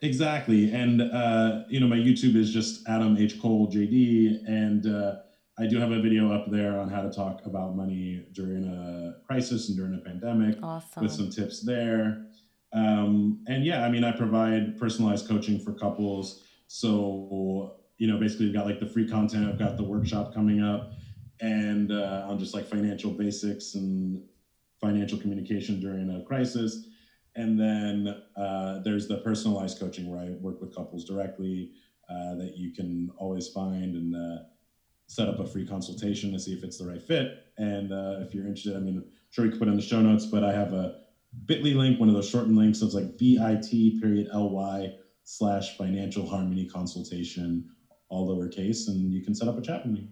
Exactly. 0.00 0.72
And 0.72 1.02
uh, 1.02 1.64
you 1.68 1.80
know, 1.80 1.88
my 1.88 1.96
YouTube 1.96 2.36
is 2.36 2.52
just 2.52 2.88
Adam 2.88 3.16
H. 3.18 3.40
Cole 3.40 3.70
JD. 3.70 4.46
And 4.46 4.86
uh, 4.86 5.16
I 5.58 5.66
do 5.66 5.80
have 5.80 5.90
a 5.90 6.00
video 6.00 6.32
up 6.32 6.50
there 6.52 6.78
on 6.78 6.88
how 6.88 7.02
to 7.02 7.10
talk 7.10 7.44
about 7.46 7.74
money 7.74 8.24
during 8.32 8.64
a 8.64 9.26
crisis 9.26 9.68
and 9.68 9.76
during 9.76 9.94
a 9.94 9.98
pandemic 9.98 10.58
awesome. 10.62 11.02
with 11.02 11.12
some 11.12 11.30
tips 11.30 11.64
there. 11.64 12.26
Um, 12.72 13.42
and 13.48 13.64
yeah, 13.64 13.84
I 13.84 13.88
mean, 13.88 14.04
I 14.04 14.12
provide 14.12 14.78
personalized 14.78 15.26
coaching 15.26 15.58
for 15.58 15.72
couples. 15.72 16.44
So, 16.68 17.76
you 17.96 18.06
know, 18.06 18.20
basically, 18.20 18.46
we've 18.46 18.54
got 18.54 18.66
like 18.66 18.78
the 18.78 18.86
free 18.86 19.08
content, 19.08 19.48
I've 19.48 19.58
got 19.58 19.76
the 19.76 19.84
workshop 19.84 20.32
coming 20.32 20.62
up 20.62 20.92
and 21.40 21.92
uh, 21.92 22.26
on 22.28 22.38
just 22.38 22.54
like 22.54 22.66
financial 22.66 23.10
basics 23.10 23.74
and 23.74 24.22
financial 24.80 25.18
communication 25.18 25.80
during 25.80 26.10
a 26.10 26.22
crisis. 26.24 26.86
And 27.36 27.58
then 27.58 28.22
uh, 28.36 28.80
there's 28.80 29.06
the 29.06 29.18
personalized 29.18 29.78
coaching 29.78 30.10
where 30.10 30.20
I 30.20 30.30
work 30.40 30.60
with 30.60 30.74
couples 30.74 31.04
directly 31.04 31.70
uh, 32.08 32.34
that 32.36 32.54
you 32.56 32.72
can 32.72 33.10
always 33.16 33.48
find 33.48 33.94
and 33.94 34.14
uh, 34.14 34.42
set 35.06 35.28
up 35.28 35.38
a 35.38 35.46
free 35.46 35.66
consultation 35.66 36.32
to 36.32 36.38
see 36.38 36.52
if 36.52 36.64
it's 36.64 36.78
the 36.78 36.86
right 36.86 37.02
fit. 37.02 37.28
And 37.56 37.92
uh, 37.92 38.20
if 38.20 38.34
you're 38.34 38.46
interested, 38.46 38.76
I 38.76 38.80
mean, 38.80 38.96
I'm 38.98 39.04
sure 39.30 39.44
we 39.44 39.50
could 39.50 39.58
put 39.58 39.68
in 39.68 39.76
the 39.76 39.82
show 39.82 40.00
notes, 40.00 40.26
but 40.26 40.42
I 40.42 40.52
have 40.52 40.72
a 40.72 40.96
bit.ly 41.46 41.74
link, 41.74 42.00
one 42.00 42.08
of 42.08 42.14
those 42.14 42.28
shortened 42.28 42.56
links. 42.56 42.80
So 42.80 42.86
it's 42.86 42.94
like 42.94 43.16
bit 43.18 44.00
period 44.00 44.28
ly 44.34 44.90
slash 45.24 45.76
financial 45.76 46.26
harmony 46.26 46.66
consultation, 46.66 47.64
all 48.08 48.28
lowercase, 48.28 48.88
and 48.88 49.12
you 49.12 49.22
can 49.22 49.34
set 49.34 49.48
up 49.48 49.58
a 49.58 49.62
chat 49.62 49.84
with 49.84 49.92
me. 49.92 50.08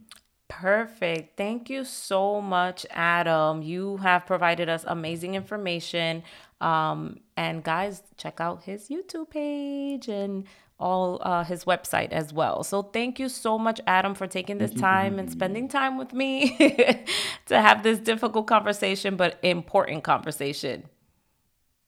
Perfect. 0.48 1.36
Thank 1.36 1.68
you 1.68 1.84
so 1.84 2.40
much, 2.40 2.86
Adam. 2.90 3.62
You 3.62 3.96
have 3.98 4.26
provided 4.26 4.68
us 4.68 4.84
amazing 4.86 5.34
information. 5.34 6.22
Um, 6.60 7.18
and 7.36 7.64
guys, 7.64 8.02
check 8.16 8.40
out 8.40 8.62
his 8.62 8.88
YouTube 8.88 9.30
page 9.30 10.08
and 10.08 10.44
all 10.78 11.18
uh, 11.22 11.42
his 11.42 11.64
website 11.64 12.12
as 12.12 12.32
well. 12.32 12.62
So 12.62 12.82
thank 12.82 13.18
you 13.18 13.28
so 13.28 13.58
much, 13.58 13.80
Adam, 13.86 14.14
for 14.14 14.26
taking 14.26 14.58
this 14.58 14.72
time 14.72 15.18
and 15.18 15.30
spending 15.30 15.68
time 15.68 15.98
with 15.98 16.12
me 16.12 16.56
to 17.46 17.60
have 17.60 17.82
this 17.82 17.98
difficult 17.98 18.46
conversation, 18.46 19.16
but 19.16 19.38
important 19.42 20.04
conversation. 20.04 20.84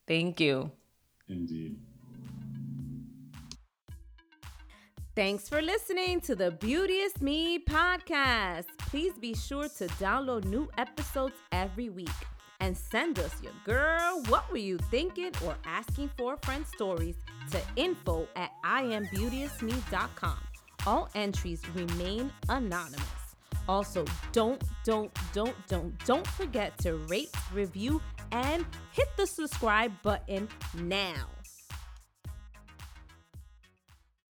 Thank 0.07 0.41
you. 0.41 0.73
Indeed. 1.29 1.77
Thanks 5.19 5.49
for 5.49 5.61
listening 5.61 6.21
to 6.21 6.37
the 6.37 6.53
Beauteous 6.53 7.21
Me 7.21 7.59
podcast. 7.59 8.67
Please 8.79 9.15
be 9.15 9.35
sure 9.35 9.69
to 9.69 9.89
download 9.99 10.45
new 10.45 10.71
episodes 10.79 11.35
every 11.51 11.89
week 11.89 12.09
and 12.61 12.77
send 12.77 13.19
us 13.19 13.35
your 13.43 13.53
girl, 13.65 14.23
what 14.29 14.49
were 14.53 14.59
you 14.59 14.79
thinking, 14.93 15.33
or 15.45 15.57
asking 15.65 16.09
for 16.17 16.37
friend 16.43 16.65
stories 16.65 17.17
to 17.51 17.61
info 17.75 18.29
at 18.37 18.53
iambeauteousme.com. 18.65 20.39
All 20.87 21.09
entries 21.17 21.63
remain 21.75 22.31
anonymous. 22.49 23.03
Also, 23.69 24.05
don't, 24.31 24.63
don't, 24.85 25.11
don't, 25.33 25.57
don't, 25.67 26.05
don't 26.05 26.27
forget 26.29 26.79
to 26.79 26.95
rate, 27.09 27.35
review, 27.53 28.01
and 28.31 28.65
hit 28.93 29.09
the 29.17 29.27
subscribe 29.27 29.91
button 30.05 30.49
now. 30.75 31.27